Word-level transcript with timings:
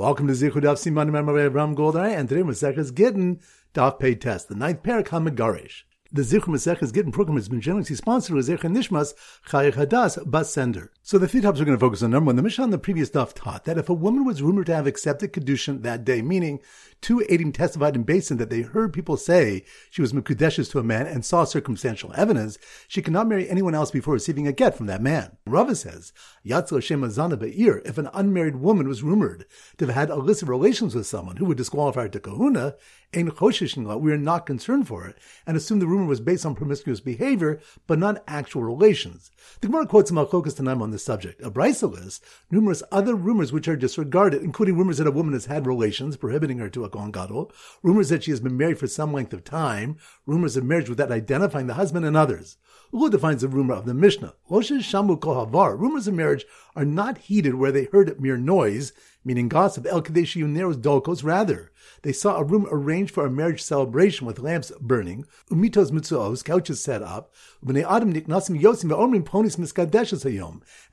Welcome 0.00 0.28
to 0.28 0.32
Zichud 0.32 0.62
Daf 0.62 0.78
Siman 0.78 1.12
Ram 1.12 1.76
Goldar, 1.76 2.10
and 2.10 2.26
today 2.26 2.40
Masech 2.40 2.78
is 2.78 2.90
Gittin 2.90 3.38
Daf 3.74 3.98
Pay 3.98 4.14
Test, 4.14 4.48
the 4.48 4.54
ninth 4.54 4.82
parak 4.82 5.08
Hamagarish. 5.08 5.82
The 6.12 6.22
Zichud 6.22 6.48
Masech 6.48 6.82
is 6.82 6.90
Gittin 6.90 7.12
program 7.12 7.36
has 7.36 7.48
been 7.48 7.60
generously 7.60 7.94
sponsored 7.94 8.34
with 8.34 8.46
Zech 8.46 8.62
Nishmas 8.62 9.14
Chayich 9.46 9.74
Hadas 9.74 10.18
Bas 10.28 10.52
Sender. 10.52 10.90
So 11.04 11.18
the 11.18 11.28
three 11.28 11.40
topics 11.40 11.60
we're 11.60 11.66
going 11.66 11.78
to 11.78 11.80
focus 11.80 12.02
on. 12.02 12.10
Number 12.10 12.30
one, 12.30 12.34
the 12.34 12.42
Mishnah 12.42 12.64
on 12.64 12.70
the 12.70 12.78
previous 12.78 13.10
daf 13.10 13.32
taught 13.32 13.64
that 13.66 13.78
if 13.78 13.88
a 13.88 13.94
woman 13.94 14.24
was 14.24 14.42
rumored 14.42 14.66
to 14.66 14.74
have 14.74 14.88
accepted 14.88 15.32
kedushin 15.32 15.82
that 15.82 16.04
day, 16.04 16.20
meaning 16.20 16.58
two 17.00 17.24
Adim 17.30 17.54
testified 17.54 17.94
in 17.94 18.02
Basin 18.02 18.38
that 18.38 18.50
they 18.50 18.62
heard 18.62 18.92
people 18.92 19.16
say 19.16 19.64
she 19.88 20.02
was 20.02 20.12
Mekudeshes 20.12 20.68
to 20.72 20.80
a 20.80 20.82
man 20.82 21.06
and 21.06 21.24
saw 21.24 21.44
circumstantial 21.44 22.12
evidence, 22.16 22.58
she 22.88 23.02
cannot 23.02 23.28
marry 23.28 23.48
anyone 23.48 23.76
else 23.76 23.92
before 23.92 24.14
receiving 24.14 24.48
a 24.48 24.52
get 24.52 24.76
from 24.76 24.86
that 24.86 25.00
man. 25.00 25.36
Rava 25.46 25.76
says, 25.76 26.12
Yatzal 26.44 26.82
Shema 26.82 27.06
Zana 27.06 27.38
Be'ir, 27.38 27.82
if 27.84 27.98
an 27.98 28.10
unmarried 28.12 28.56
woman 28.56 28.88
was 28.88 29.04
rumored 29.04 29.46
to 29.78 29.86
have 29.86 29.94
had 29.94 30.10
illicit 30.10 30.48
relations 30.48 30.96
with 30.96 31.06
someone 31.06 31.36
who 31.36 31.44
would 31.44 31.56
disqualify 31.56 32.02
her 32.02 32.08
to 32.08 32.18
kahuna, 32.18 32.74
Ein 33.12 33.28
Choshishin 33.30 34.00
we 34.00 34.12
are 34.12 34.16
not 34.16 34.46
concerned 34.46 34.86
for 34.86 35.06
it, 35.06 35.18
and 35.44 35.56
assume 35.56 35.80
the 35.80 35.86
rumor 35.86 35.99
was 36.06 36.20
based 36.20 36.46
on 36.46 36.54
promiscuous 36.54 37.00
behavior, 37.00 37.60
but 37.86 37.98
not 37.98 38.22
actual 38.26 38.62
relations. 38.62 39.30
The 39.60 39.66
Gemara 39.66 39.86
quotes 39.86 40.10
Malchokas 40.10 40.54
Tanaim 40.54 40.80
on 40.80 40.90
this 40.90 41.04
subject. 41.04 41.42
A 41.42 41.50
Brisa 41.50 41.90
lists 41.90 42.24
numerous 42.50 42.82
other 42.90 43.14
rumors 43.14 43.52
which 43.52 43.68
are 43.68 43.76
disregarded, 43.76 44.42
including 44.42 44.76
rumors 44.76 44.98
that 44.98 45.06
a 45.06 45.10
woman 45.12 45.34
has 45.34 45.46
had 45.46 45.66
relations, 45.66 46.16
prohibiting 46.16 46.58
her 46.58 46.68
to 46.70 46.84
a 46.84 46.88
Gadol, 46.88 47.52
rumors 47.82 48.08
that 48.08 48.24
she 48.24 48.30
has 48.30 48.40
been 48.40 48.56
married 48.56 48.78
for 48.78 48.86
some 48.86 49.12
length 49.12 49.32
of 49.32 49.44
time, 49.44 49.98
rumors 50.26 50.56
of 50.56 50.64
marriage 50.64 50.88
without 50.88 51.12
identifying 51.12 51.66
the 51.66 51.74
husband, 51.74 52.04
and 52.04 52.16
others. 52.16 52.56
Ula 52.92 53.10
defines 53.10 53.42
the 53.42 53.48
rumor 53.48 53.74
of 53.74 53.86
the 53.86 53.94
Mishnah. 53.94 54.34
Shamu 54.50 55.18
Kohavar. 55.18 55.78
Rumors 55.78 56.08
of 56.08 56.14
marriage 56.14 56.44
are 56.74 56.84
not 56.84 57.18
heeded 57.18 57.54
where 57.54 57.70
they 57.70 57.84
heard 57.84 58.20
mere 58.20 58.36
noise, 58.36 58.92
meaning 59.24 59.48
gossip. 59.48 59.86
El 59.86 60.02
Kadeshi 60.02 60.42
Neros 60.44 60.76
Dolkos. 60.76 61.22
Rather, 61.22 61.70
they 62.02 62.12
saw 62.12 62.36
a 62.36 62.44
room 62.44 62.66
arranged 62.70 63.12
for 63.12 63.26
a 63.26 63.30
marriage 63.30 63.62
celebration 63.62 64.26
with 64.26 64.38
lamps 64.38 64.72
burning, 64.80 65.24
umitos 65.50 65.90
mitzuos, 65.90 66.44
couches 66.44 66.82
set 66.82 67.02
up, 67.02 67.32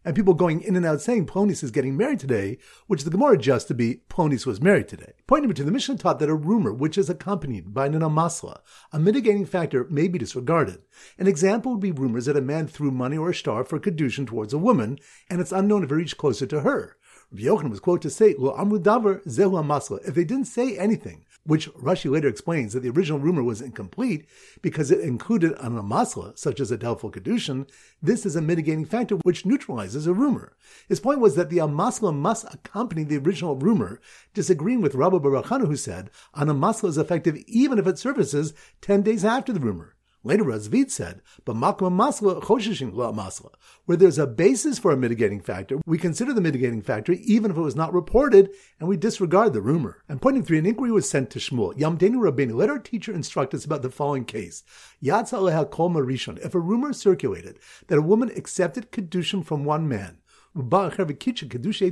and 0.05 0.15
people 0.15 0.33
going 0.33 0.61
in 0.61 0.75
and 0.75 0.85
out 0.85 1.01
saying 1.01 1.25
Ponis 1.25 1.63
is 1.63 1.71
getting 1.71 1.97
married 1.97 2.19
today, 2.19 2.57
which 2.87 3.03
the 3.03 3.09
Gemara 3.09 3.33
adjusts 3.33 3.65
to 3.65 3.73
be 3.73 4.01
Ponis 4.09 4.45
was 4.45 4.61
married 4.61 4.87
today. 4.87 5.13
Point 5.27 5.43
number 5.43 5.53
two, 5.53 5.63
the 5.63 5.71
Mishnah 5.71 5.97
taught 5.97 6.19
that 6.19 6.29
a 6.29 6.35
rumor 6.35 6.73
which 6.73 6.97
is 6.97 7.09
accompanied 7.09 7.73
by 7.73 7.87
an 7.87 7.93
amasla, 7.93 8.59
a 8.91 8.99
mitigating 8.99 9.45
factor, 9.45 9.85
may 9.89 10.07
be 10.07 10.19
disregarded. 10.19 10.81
An 11.17 11.27
example 11.27 11.73
would 11.73 11.81
be 11.81 11.91
rumors 11.91 12.25
that 12.25 12.37
a 12.37 12.41
man 12.41 12.67
threw 12.67 12.91
money 12.91 13.17
or 13.17 13.29
a 13.29 13.35
star 13.35 13.63
for 13.63 13.79
kedushin 13.79 14.27
towards 14.27 14.53
a 14.53 14.57
woman, 14.57 14.97
and 15.29 15.41
it's 15.41 15.51
unknown 15.51 15.83
if 15.83 15.89
he 15.89 15.95
reached 15.95 16.17
closer 16.17 16.45
to 16.45 16.61
her. 16.61 16.97
Yochanan 17.33 17.69
was 17.69 17.81
quoted 17.81 18.03
to 18.03 18.09
say, 18.09 18.35
Lo 18.37 18.55
amru 18.57 18.79
davar 18.79 19.21
zehu 19.25 19.61
amasla. 19.61 19.99
If 20.07 20.15
they 20.15 20.23
didn't 20.23 20.47
say 20.47 20.77
anything, 20.77 21.25
which 21.43 21.69
Rashi 21.73 22.09
later 22.09 22.27
explains 22.29 22.73
that 22.73 22.81
the 22.81 22.89
original 22.89 23.19
rumor 23.19 23.43
was 23.43 23.61
incomplete 23.61 24.25
because 24.61 24.91
it 24.91 25.01
included 25.01 25.51
an 25.59 25.73
amasla, 25.73 26.37
such 26.37 26.61
as 26.61 26.71
a 26.71 26.77
doubtful 26.77 27.11
kedushin, 27.11 27.69
this 28.01 28.25
is 28.25 28.37
a 28.37 28.41
mitigating 28.41 28.85
factor 28.85 29.15
which 29.17 29.45
neutralizes 29.45 30.07
a 30.07 30.13
rumor. 30.13 30.55
His 30.87 31.01
point 31.01 31.19
was 31.19 31.35
that 31.35 31.49
the 31.49 31.57
amasla 31.57 32.15
must 32.15 32.45
accompany 32.53 33.03
the 33.03 33.17
original 33.17 33.57
rumor, 33.57 33.99
disagreeing 34.33 34.81
with 34.81 34.95
Rabbi 34.95 35.17
Barachanu 35.17 35.67
who 35.67 35.75
said, 35.75 36.09
an 36.33 36.47
amasla 36.47 36.89
is 36.89 36.97
effective 36.97 37.37
even 37.45 37.77
if 37.77 37.87
it 37.87 37.99
surfaces 37.99 38.53
10 38.81 39.01
days 39.01 39.25
after 39.25 39.51
the 39.51 39.59
rumor. 39.59 39.96
Later, 40.27 40.43
Rav 40.43 40.59
Zvid 40.59 40.91
said, 40.91 41.21
"But 41.45 41.55
masla 41.55 41.89
masla, 41.89 43.53
where 43.85 43.97
there's 43.97 44.17
a 44.17 44.27
basis 44.27 44.77
for 44.77 44.91
a 44.91 44.97
mitigating 44.97 45.39
factor, 45.39 45.79
we 45.85 45.97
consider 45.97 46.33
the 46.33 46.41
mitigating 46.41 46.81
factor 46.81 47.13
even 47.13 47.49
if 47.49 47.55
it 47.55 47.61
was 47.61 47.77
not 47.77 47.93
reported, 47.93 48.49
and 48.77 48.89
we 48.89 48.97
disregard 48.97 49.53
the 49.53 49.61
rumor." 49.61 50.03
And 50.09 50.21
pointing 50.21 50.43
three, 50.43 50.59
an 50.59 50.65
inquiry 50.65 50.91
was 50.91 51.09
sent 51.09 51.29
to 51.29 51.39
Shmuel. 51.39 51.77
Yamdenu 51.77 52.17
Rabbeinu, 52.17 52.55
let 52.55 52.69
our 52.69 52.77
teacher 52.77 53.13
instruct 53.13 53.53
us 53.53 53.63
about 53.63 53.83
the 53.83 53.89
following 53.89 54.25
case: 54.25 54.65
Yatza 55.01 55.37
aleha 55.37 55.71
kol 55.71 55.91
marishon. 55.91 56.45
If 56.45 56.53
a 56.53 56.59
rumor 56.59 56.91
circulated 56.91 57.57
that 57.87 57.97
a 57.97 58.01
woman 58.01 58.29
accepted 58.35 58.91
kedushin 58.91 59.45
from 59.45 59.63
one 59.63 59.87
man 59.87 60.17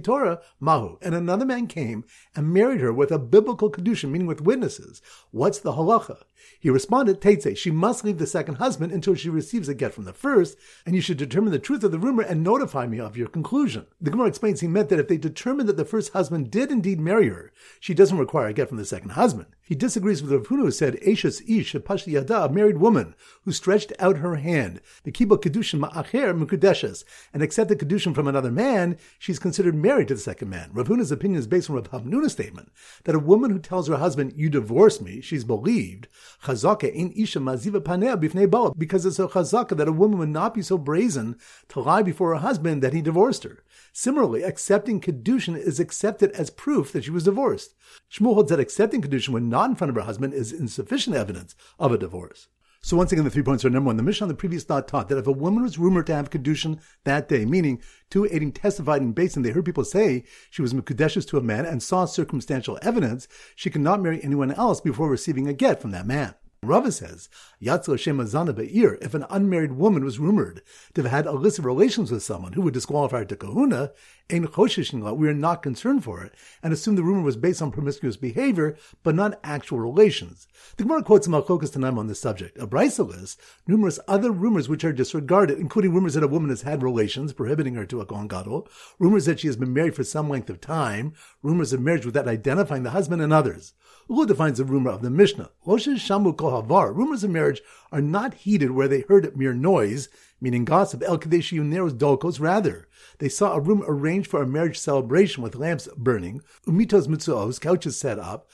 Torah, 0.04 0.42
Mahu. 0.60 0.98
And 1.02 1.16
another 1.16 1.46
man 1.46 1.68
came 1.68 2.04
and 2.36 2.52
married 2.52 2.82
her 2.82 2.92
with 2.92 3.12
a 3.12 3.20
biblical 3.20 3.70
kedusha, 3.72 4.10
meaning 4.10 4.28
with 4.28 4.42
witnesses. 4.42 5.02
What's 5.32 5.60
the 5.60 5.74
halacha? 5.74 6.24
He 6.60 6.70
responded, 6.70 7.22
Teitze, 7.22 7.58
she 7.58 7.72
must 7.72 8.04
leave 8.04 8.18
the 8.18 8.28
second 8.28 8.56
husband 8.56 8.92
until 8.92 9.16
she 9.16 9.30
receives 9.30 9.70
a 9.70 9.74
get 9.74 9.94
from 9.94 10.06
the 10.06 10.14
first, 10.14 10.58
and 10.86 10.96
you 10.96 11.02
should 11.02 11.18
determine 11.18 11.52
the 11.52 11.60
truth 11.60 11.84
of 11.84 11.92
the 11.92 12.00
rumor 12.00 12.24
and 12.24 12.44
notify 12.44 12.88
me 12.88 13.00
of 13.00 13.18
your 13.18 13.28
conclusion. 13.28 13.86
The 14.02 14.12
Gemara 14.12 14.28
explains 14.28 14.62
he 14.62 14.68
meant 14.68 14.90
that 14.90 15.00
if 15.00 15.08
they 15.08 15.18
determine 15.18 15.66
that 15.68 15.78
the 15.78 15.86
first 15.86 16.14
husband 16.14 16.52
did 16.52 16.72
indeed 16.72 17.00
marry 17.00 17.30
her, 17.30 17.52
she 17.80 17.94
doesn't 17.94 18.18
require 18.18 18.48
a 18.48 18.54
get 18.54 18.70
from 18.70 18.78
the 18.78 18.86
second 18.86 19.12
husband. 19.12 19.48
He 19.62 19.76
disagrees 19.76 20.22
with 20.22 20.32
Rav 20.32 20.48
Huna 20.48 20.62
who 20.62 20.72
said, 20.72 21.00
Eshes 21.02 21.42
ish 21.48 21.74
pashti 21.74 22.12
yada, 22.14 22.46
a 22.46 22.50
married 22.50 22.78
woman 22.78 23.16
who 23.44 23.52
stretched 23.52 23.94
out 24.00 24.18
her 24.18 24.36
hand, 24.36 24.82
the 25.04 25.12
kibbutz 25.12 25.42
kedushin 25.42 25.80
ma'acher 25.80 26.40
mekudeshes, 26.40 27.04
and 27.34 27.42
accepted 27.42 27.80
kedushin 27.80 28.14
from 28.14 28.28
another 28.28 28.52
man, 28.52 28.98
she's 29.18 29.40
considered 29.40 29.76
married 29.76 30.08
to 30.08 30.16
the 30.16 30.20
second 30.20 30.50
man. 30.50 30.70
Rav 30.74 30.88
Huna's 30.88 31.12
opinion 31.12 31.40
is 31.40 31.48
based 31.48 31.70
on 31.70 31.76
Rav 31.76 31.92
Hamnuna's 31.92 32.32
statement 32.32 32.72
that 33.06 33.16
a 33.16 33.20
woman 33.20 33.52
who 33.52 33.60
tells 33.60 33.88
her 33.88 33.98
husband, 33.98 34.34
"You 34.36 34.50
divorce 34.50 35.02
me," 35.02 35.22
she's 35.22 35.44
believed. 35.44 36.08
Chazaka 36.44 36.92
in 36.92 37.12
isha 37.12 37.40
maziva 37.40 37.80
panea 37.80 38.18
bifnei 38.18 38.50
bala, 38.50 38.74
because 38.76 39.06
it's 39.06 39.20
a 39.20 39.28
chazaka 39.28 39.76
that 39.78 39.88
a 39.88 39.92
woman 39.92 40.20
would 40.20 40.30
not 40.30 40.54
be 40.54 40.62
so 40.62 40.78
brazen 40.78 41.36
to 41.70 41.80
lie 41.80 42.02
before 42.02 42.30
her 42.30 42.42
husband 42.42 42.82
that 42.82 42.94
he 42.94 43.02
divorced 43.02 43.44
her. 43.44 43.64
Similarly, 43.94 44.44
accepting 44.44 45.00
kedushin 45.00 45.58
is 45.58 45.80
accepted 45.80 46.32
as 46.32 46.50
proof 46.50 46.92
that 46.92 47.04
she 47.04 47.12
was 47.12 47.24
divorced. 47.24 47.76
Shmuel 48.12 48.34
holds 48.36 48.50
that 48.50 48.60
accepting 48.60 49.02
kedushin 49.02 49.30
when 49.30 49.50
not 49.50 49.70
in 49.70 49.76
front 49.76 49.90
of 49.90 49.96
her 49.96 50.02
husband 50.02 50.34
is 50.34 50.52
insufficient 50.52 51.16
evidence 51.16 51.56
of 51.80 51.92
a 51.92 51.98
divorce. 51.98 52.48
So 52.86 52.96
once 52.96 53.12
again, 53.12 53.24
the 53.24 53.32
three 53.32 53.42
points 53.42 53.66
are 53.66 53.72
number 53.72 53.88
one. 53.88 53.98
The 53.98 54.04
Mishnah 54.04 54.26
on 54.26 54.28
the 54.28 54.36
previous 54.36 54.64
thought 54.64 54.88
taught 54.88 55.10
that 55.10 55.18
if 55.18 55.26
a 55.26 55.32
woman 55.32 55.64
was 55.64 55.80
rumored 55.80 56.06
to 56.06 56.14
have 56.14 56.30
kedushin 56.30 56.80
that 57.04 57.28
day, 57.28 57.44
meaning 57.44 57.82
two 58.12 58.26
Adim 58.32 58.54
testified 58.54 59.02
in 59.02 59.12
Basin, 59.12 59.42
they 59.42 59.50
heard 59.50 59.66
people 59.66 59.84
say 59.84 60.24
she 60.52 60.62
was 60.62 60.72
mekudeshes 60.72 61.28
to 61.30 61.40
a 61.40 61.42
man 61.42 61.66
and 61.66 61.82
saw 61.82 62.06
circumstantial 62.06 62.78
evidence, 62.84 63.28
she 63.56 63.72
could 63.72 63.82
not 63.82 64.04
marry 64.04 64.24
anyone 64.24 64.52
else 64.52 64.82
before 64.82 65.10
receiving 65.10 65.48
a 65.48 65.54
get 65.54 65.82
from 65.82 65.90
that 65.90 66.06
man. 66.06 66.36
Rava 66.66 66.92
says, 66.92 67.30
Yatzal 67.62 67.98
Shema 68.00 68.24
Zana 68.24 68.56
Be'ir, 68.56 68.98
if 69.02 69.14
an 69.14 69.26
unmarried 69.30 69.74
woman 69.74 70.04
was 70.04 70.20
rumored 70.20 70.62
to 70.94 71.04
have 71.04 71.12
had 71.12 71.26
illicit 71.26 71.64
relations 71.64 72.12
with 72.12 72.24
someone 72.24 72.54
who 72.54 72.62
would 72.62 72.74
disqualify 72.74 73.20
her 73.20 73.26
to 73.26 73.36
kahuna, 73.36 73.92
Ein 74.32 74.48
Choshishin 74.48 75.16
we 75.18 75.28
are 75.28 75.34
not 75.34 75.62
concerned 75.62 76.04
for 76.04 76.24
it, 76.24 76.34
and 76.64 76.74
assume 76.74 76.96
the 76.96 77.04
rumor 77.04 77.22
was 77.22 77.38
based 77.38 77.62
on 77.62 77.72
promiscuous 77.72 78.18
behavior, 78.18 78.76
but 79.04 79.14
not 79.14 79.40
actual 79.44 79.80
relations. 79.80 80.48
The 80.78 80.84
Gemara 80.84 81.04
quotes 81.04 81.28
Malchokas 81.28 81.72
Tanaim 81.72 82.00
on 82.00 82.08
this 82.08 82.20
subject. 82.22 82.58
A 82.58 82.66
lists 82.66 83.38
numerous 83.68 84.00
other 84.08 84.32
rumors 84.32 84.68
which 84.68 84.84
are 84.84 84.92
disregarded, 84.92 85.60
including 85.60 85.94
rumors 85.94 86.16
that 86.16 86.24
a 86.24 86.28
woman 86.28 86.50
has 86.50 86.64
had 86.64 86.82
relations, 86.82 87.34
prohibiting 87.34 87.76
her 87.76 87.86
to 87.86 88.02
a 88.02 88.06
Gadol, 88.06 88.68
rumors 88.98 89.26
that 89.26 89.40
she 89.40 89.48
has 89.48 89.58
been 89.58 89.74
married 89.74 89.96
for 89.96 90.04
some 90.04 90.28
length 90.28 90.50
of 90.50 90.60
time, 90.60 91.14
rumors 91.44 91.72
of 91.72 91.82
marriage 91.82 92.06
without 92.06 92.28
identifying 92.28 92.82
the 92.82 92.90
husband, 92.90 93.22
and 93.22 93.32
others. 93.32 93.74
Ula 94.08 94.28
defines 94.28 94.60
the 94.60 94.66
rumor 94.66 94.92
of 94.92 95.02
the 95.02 95.10
Mishnah. 95.10 95.50
Shamu 95.98 96.36
Kohavar. 96.36 96.96
Rumors 96.96 97.24
of 97.24 97.32
marriage 97.32 97.62
are 97.92 98.02
not 98.02 98.36
heeded 98.36 98.72
where 98.72 98.88
they 98.88 99.02
heard 99.02 99.36
mere 99.36 99.54
noise, 99.54 100.10
meaning 100.42 100.66
gossip. 100.66 101.02
El 101.04 101.18
Kadeshi 101.18 101.60
Neros 101.60 101.94
Dolkos. 101.94 102.40
Rather, 102.40 102.88
they 103.20 103.30
saw 103.30 103.54
a 103.54 103.60
room 103.60 103.84
arranged 103.88 104.30
for 104.30 104.42
a 104.42 104.48
marriage 104.48 104.78
celebration 104.78 105.42
with 105.42 105.56
lamps 105.56 105.88
burning, 105.96 106.42
umitos 106.68 107.08
mitzuos, 107.08 107.60
couches 107.60 107.98
set 107.98 108.20
up, 108.20 108.50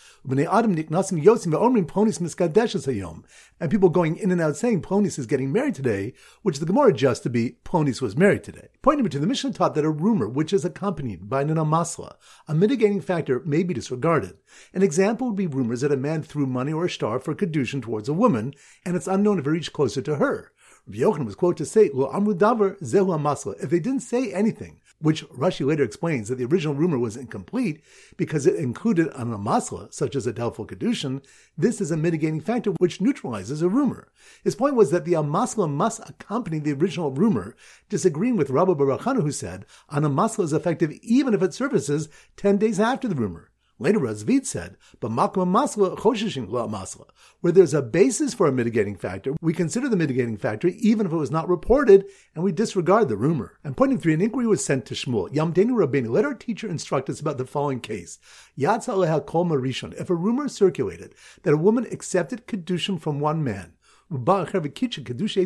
and 3.59 3.71
people 3.71 3.89
going 3.89 4.17
in 4.17 4.31
and 4.31 4.41
out 4.41 4.57
saying 4.57 4.81
Ponis 4.81 5.19
is 5.19 5.25
getting 5.25 5.51
married 5.51 5.75
today, 5.75 6.13
which 6.41 6.59
the 6.59 6.65
Gemara 6.65 6.89
adjusts 6.89 7.19
to 7.21 7.29
be 7.29 7.57
Ponis 7.63 8.01
was 8.01 8.17
married 8.17 8.43
today. 8.43 8.67
Point 8.81 8.99
number 8.99 9.09
two, 9.09 9.19
the 9.19 9.27
Mishnah 9.27 9.53
taught 9.53 9.75
that 9.75 9.85
a 9.85 9.89
rumor 9.89 10.27
which 10.27 10.53
is 10.53 10.65
accompanied 10.65 11.29
by 11.29 11.41
an 11.41 11.49
amasla, 11.49 12.15
a 12.47 12.53
mitigating 12.53 13.01
factor, 13.01 13.41
may 13.45 13.63
be 13.63 13.73
disregarded. 13.73 14.37
An 14.73 14.83
example 14.83 15.27
would 15.27 15.35
be 15.35 15.47
rumors 15.47 15.81
that 15.81 15.91
a 15.91 15.97
man 15.97 16.23
threw 16.23 16.45
money 16.45 16.73
or 16.73 16.85
a 16.85 16.89
star 16.89 17.19
for 17.19 17.35
kedushin 17.35 17.81
towards 17.81 18.09
a 18.09 18.13
woman, 18.13 18.53
and 18.85 18.95
it's 18.95 19.07
unknown 19.07 19.39
if 19.39 19.47
it 19.47 19.51
reached 19.51 19.73
closer 19.73 20.01
to 20.01 20.15
her. 20.15 20.51
Rabbi 20.87 20.99
Yochanan 20.99 21.25
was 21.25 21.35
quoted 21.35 21.57
to 21.59 21.65
say, 21.65 21.89
Lo 21.93 22.09
amru 22.11 22.33
davar 22.33 22.79
zehu 22.81 23.15
amasla. 23.17 23.61
If 23.63 23.69
they 23.69 23.79
didn't 23.79 24.01
say 24.01 24.33
anything, 24.33 24.81
which 24.99 25.27
Rashi 25.29 25.65
later 25.65 25.83
explains 25.83 26.27
that 26.27 26.35
the 26.35 26.45
original 26.45 26.73
rumor 26.73 26.97
was 26.97 27.15
incomplete 27.15 27.83
because 28.17 28.47
it 28.47 28.55
included 28.55 29.07
an 29.13 29.31
amasla, 29.31 29.93
such 29.93 30.15
as 30.15 30.25
a 30.25 30.33
doubtful 30.33 30.65
kedushin, 30.65 31.23
this 31.55 31.81
is 31.81 31.91
a 31.91 31.97
mitigating 31.97 32.41
factor 32.41 32.71
which 32.71 32.99
neutralizes 32.99 33.61
a 33.61 33.69
rumor. 33.69 34.11
His 34.43 34.55
point 34.55 34.75
was 34.75 34.89
that 34.91 35.05
the 35.05 35.13
amasla 35.13 35.69
must 35.69 36.07
accompany 36.09 36.57
the 36.57 36.73
original 36.73 37.11
rumor, 37.11 37.55
disagreeing 37.89 38.35
with 38.35 38.49
Rabbi 38.49 38.73
Barachanu 38.73 39.21
who 39.21 39.31
said, 39.31 39.65
an 39.89 40.03
amasla 40.03 40.45
is 40.45 40.53
effective 40.53 40.91
even 41.03 41.33
if 41.33 41.43
it 41.43 41.53
surfaces 41.53 42.09
10 42.37 42.57
days 42.57 42.79
after 42.79 43.07
the 43.07 43.15
rumor. 43.15 43.50
Later, 43.81 43.97
Rav 43.97 44.15
Zvid 44.15 44.45
said, 44.45 44.77
but 44.99 45.09
masla 45.09 45.47
masla. 45.47 47.09
Where 47.39 47.51
there's 47.51 47.73
a 47.73 47.81
basis 47.81 48.31
for 48.31 48.45
a 48.45 48.51
mitigating 48.51 48.95
factor, 48.95 49.33
we 49.41 49.53
consider 49.53 49.89
the 49.89 49.97
mitigating 49.97 50.37
factor 50.37 50.67
even 50.67 51.07
if 51.07 51.11
it 51.11 51.15
was 51.15 51.31
not 51.31 51.49
reported, 51.49 52.05
and 52.35 52.43
we 52.43 52.51
disregard 52.51 53.09
the 53.09 53.17
rumor. 53.17 53.57
And 53.63 53.75
pointing 53.75 53.97
three, 53.97 54.13
an 54.13 54.21
inquiry 54.21 54.45
was 54.45 54.63
sent 54.63 54.85
to 54.85 54.93
Shmuel. 54.93 55.33
Yamdenu 55.33 55.71
Rabbeinu, 55.71 56.11
let 56.11 56.25
our 56.25 56.35
teacher 56.35 56.69
instruct 56.69 57.09
us 57.09 57.19
about 57.19 57.39
the 57.39 57.45
following 57.45 57.79
case. 57.79 58.19
Yatza 58.55 58.93
aleha 58.93 59.25
kol 59.25 59.45
marishon. 59.45 59.99
If 59.99 60.11
a 60.11 60.15
rumor 60.15 60.47
circulated 60.47 61.15
that 61.41 61.55
a 61.55 61.57
woman 61.57 61.87
accepted 61.91 62.45
kedushin 62.45 63.01
from 63.01 63.19
one 63.19 63.43
man, 63.43 63.73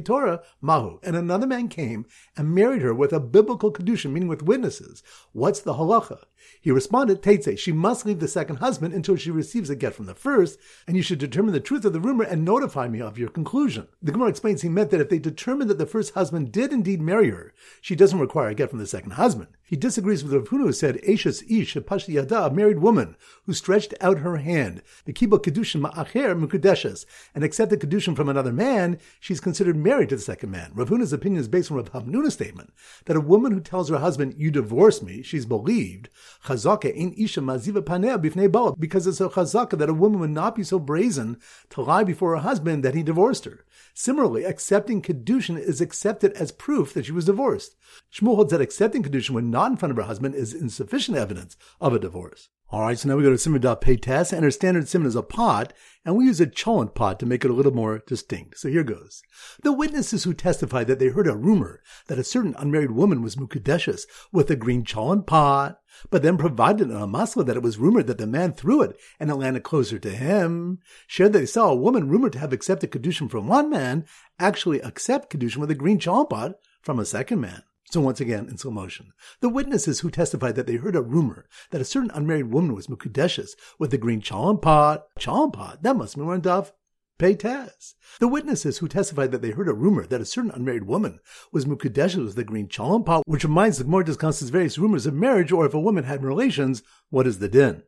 Torah, 0.04 0.42
Mahu. 0.60 1.00
And 1.04 1.16
another 1.16 1.46
man 1.46 1.68
came 1.68 2.06
and 2.36 2.56
married 2.56 2.82
her 2.82 2.96
with 2.96 3.14
a 3.14 3.20
biblical 3.20 3.72
kedushin, 3.72 4.12
meaning 4.12 4.28
with 4.28 4.42
witnesses. 4.42 5.04
What's 5.34 5.60
the 5.60 5.76
halacha? 5.76 6.24
He 6.62 6.72
responded, 6.72 7.22
Teitze, 7.22 7.60
she 7.60 7.72
must 7.72 8.08
leave 8.08 8.20
the 8.20 8.28
second 8.28 8.56
husband 8.56 8.94
until 8.94 9.16
she 9.16 9.30
receives 9.30 9.70
a 9.70 9.76
get 9.76 9.94
from 9.94 10.08
the 10.08 10.16
first, 10.16 10.58
and 10.88 10.98
you 10.98 11.04
should 11.04 11.20
determine 11.20 11.54
the 11.54 11.60
truth 11.60 11.86
of 11.86 11.94
the 11.94 12.00
rumor 12.00 12.24
and 12.24 12.44
notify 12.44 12.88
me 12.88 13.02
of 13.02 13.20
your 13.20 13.30
conclusion. 13.30 13.88
The 14.02 14.12
Gemara 14.12 14.30
explains 14.30 14.64
he 14.64 14.70
meant 14.70 14.90
that 14.90 15.00
if 15.00 15.10
they 15.10 15.20
determine 15.20 15.68
that 15.68 15.78
the 15.78 15.86
first 15.86 16.16
husband 16.16 16.52
did 16.52 16.74
indeed 16.74 17.02
marry 17.02 17.30
her, 17.30 17.54
she 17.82 17.96
doesn't 17.96 18.20
require 18.20 18.50
a 18.50 18.56
get 18.56 18.72
from 18.72 18.80
the 18.80 18.88
second 18.88 19.12
husband. 19.12 19.50
He 19.64 19.76
disagrees 19.76 20.24
with 20.24 20.34
Rav 20.34 20.50
Huna 20.50 20.64
who 20.64 20.72
said, 20.72 21.02
Eshes 21.04 21.44
ish, 21.50 21.76
yada, 22.08 22.46
a 22.46 22.52
married 22.52 22.80
woman 22.80 23.16
who 23.46 23.54
stretched 23.54 23.94
out 24.02 24.20
her 24.20 24.38
hand, 24.38 24.82
the 25.06 25.14
kibbutz 25.14 25.44
kedushin 25.44 25.82
ma'acher 25.82 26.40
mukudeshes, 26.40 27.06
and 27.34 27.44
accepted 27.44 27.80
kedushin 27.80 28.16
from 28.16 28.30
another 28.30 28.54
man, 28.54 29.00
she's 29.20 29.40
considered 29.40 29.76
married 29.76 30.10
to 30.10 30.16
the 30.16 30.22
second 30.22 30.52
man. 30.52 30.72
Rav 30.74 30.90
Huna's 30.90 31.14
opinion 31.14 31.42
is 31.42 31.48
based 31.48 31.72
on 31.72 31.78
Rav 31.78 31.92
Hamnuna's 31.92 32.34
statement 32.34 32.74
that 33.06 33.16
a 33.16 33.22
woman 33.22 33.52
who 33.52 33.60
tells 33.60 33.90
her 33.90 33.98
husband, 33.98 34.36
"You 34.38 34.52
divorce 34.52 35.02
me," 35.02 35.22
she's 35.22 35.46
believed 35.46 36.10
chazaka 36.46 36.94
in 36.94 37.14
isha 37.14 37.42
maziva 37.42 37.82
panea 37.82 38.18
bifnei 38.18 38.52
baal, 38.52 38.76
because 38.78 39.08
it's 39.08 39.22
a 39.22 39.30
chazaka 39.30 39.78
that 39.78 39.90
a 39.90 39.94
woman 39.94 40.20
would 40.20 40.30
not 40.30 40.56
be 40.56 40.64
so 40.64 40.80
brazen 40.80 41.38
to 41.70 41.82
lie 41.82 42.04
before 42.04 42.32
her 42.32 42.42
husband 42.42 42.84
that 42.84 42.96
he 42.96 43.04
divorced 43.04 43.46
her. 43.46 43.66
Similarly, 43.94 44.44
accepting 44.44 45.02
kedushin 45.02 45.58
is 45.58 45.80
accepted 45.82 46.34
as 46.34 46.52
proof 46.52 46.94
that 46.94 47.06
she 47.06 47.12
was 47.12 47.26
divorced. 47.26 47.76
Shmuel 48.14 48.36
holds 48.36 48.52
that 48.52 48.62
accepting 48.62 49.04
kedushin 49.04 49.32
when 49.32 49.50
not 49.50 49.72
in 49.72 49.78
front 49.78 49.92
of 49.92 49.98
her 49.98 50.04
husband 50.04 50.36
is 50.36 50.54
insufficient 50.54 51.18
evidence 51.18 51.56
of 51.80 51.94
a 51.94 52.00
divorce. 52.00 52.50
All 52.72 52.82
right, 52.82 52.98
so 52.98 53.08
now 53.08 53.16
we 53.16 53.22
go 53.22 53.30
to 53.30 53.38
simon.pay 53.38 53.98
test, 53.98 54.34
and 54.34 54.44
our 54.44 54.50
standard 54.50 54.88
simon 54.88 55.08
is 55.08 55.16
a 55.16 55.22
pot, 55.22 55.72
and 56.04 56.16
we 56.16 56.26
use 56.26 56.42
a 56.42 56.48
cholent 56.48 56.96
pot 56.96 57.20
to 57.20 57.26
make 57.26 57.46
it 57.46 57.52
a 57.52 57.54
little 57.54 57.72
more 57.72 58.02
distinct. 58.08 58.58
So 58.58 58.70
here 58.70 58.84
goes. 58.84 59.22
The 59.62 59.72
witnesses 59.72 60.24
who 60.24 60.34
testified 60.34 60.88
that 60.88 60.98
they 60.98 61.10
heard 61.10 61.28
a 61.28 61.36
rumor 61.36 61.84
that 62.08 62.18
a 62.18 62.24
certain 62.24 62.56
unmarried 62.58 62.92
woman 62.92 63.22
was 63.22 63.36
mukadeshes 63.36 64.08
with 64.32 64.50
a 64.50 64.56
green 64.56 64.84
cholent 64.84 65.28
pot, 65.28 65.80
but 66.10 66.24
then 66.24 66.38
provided 66.38 66.90
an 66.90 66.98
amasla 66.98 67.46
that 67.46 67.56
it 67.56 67.64
was 67.64 67.78
rumored 67.78 68.08
that 68.08 68.18
the 68.18 68.26
man 68.26 68.52
threw 68.52 68.82
it 68.82 69.00
and 69.20 69.30
it 69.30 69.36
landed 69.36 69.62
closer 69.62 70.00
to 70.00 70.10
him, 70.10 70.80
shared 71.06 71.34
that 71.34 71.40
they 71.40 71.46
saw 71.46 71.70
a 71.70 71.76
woman 71.76 72.10
rumored 72.10 72.34
to 72.34 72.40
have 72.40 72.52
accepted 72.52 72.92
kedushin 72.92 73.30
from 73.30 73.48
one 73.48 73.70
man 73.70 74.06
actually 74.40 74.82
accept 74.82 75.32
kedushin 75.32 75.58
with 75.58 75.70
a 75.70 75.76
green 75.76 76.00
cholent 76.00 76.32
pot 76.32 76.56
from 76.82 76.98
a 76.98 77.06
second 77.06 77.40
man. 77.40 77.62
So 77.92 78.02
once 78.02 78.20
again, 78.20 78.50
in 78.50 78.58
slow 78.58 78.72
motion, 78.72 79.14
the 79.42 79.50
witnesses 79.50 80.00
who 80.00 80.10
testified 80.10 80.56
that 80.56 80.68
they 80.68 80.76
heard 80.76 80.96
a 80.96 81.02
rumor 81.02 81.48
that 81.72 81.82
a 81.82 81.86
certain 81.86 82.12
unmarried 82.14 82.52
woman 82.52 82.76
was 82.76 82.88
Mukudeshes 82.88 83.52
with 83.78 83.92
the 83.92 83.98
green 83.98 84.22
chalon 84.22 84.62
pot, 84.62 85.06
pot, 85.16 85.84
that 85.84 85.96
must 85.96 86.16
be 86.16 86.24
one 86.24 86.46
of 86.46 86.74
Pay 87.18 87.36
Taz. 87.36 87.94
The 88.20 88.28
witnesses 88.28 88.80
who 88.80 88.90
testified 88.90 89.32
that 89.32 89.42
they 89.42 89.52
heard 89.52 89.70
a 89.70 89.74
rumor 89.74 90.06
that 90.06 90.20
a 90.20 90.26
certain 90.26 90.52
unmarried 90.52 90.84
woman 90.84 91.20
was 91.54 91.66
Mukudeshes 91.66 92.26
with 92.26 92.36
the 92.36 92.44
green 92.44 92.68
chalon 92.68 93.06
pot, 93.06 93.24
which 93.26 93.46
reminds 93.46 93.78
the 93.78 93.86
more 93.86 94.04
discusses 94.04 94.50
various 94.50 94.78
rumors 94.78 95.06
of 95.06 95.14
marriage, 95.14 95.52
or 95.52 95.66
if 95.66 95.74
a 95.74 95.80
woman 95.80 96.04
had 96.04 96.24
relations, 96.24 96.84
what 97.10 97.26
is 97.26 97.40
the 97.40 97.48
din? 97.48 97.84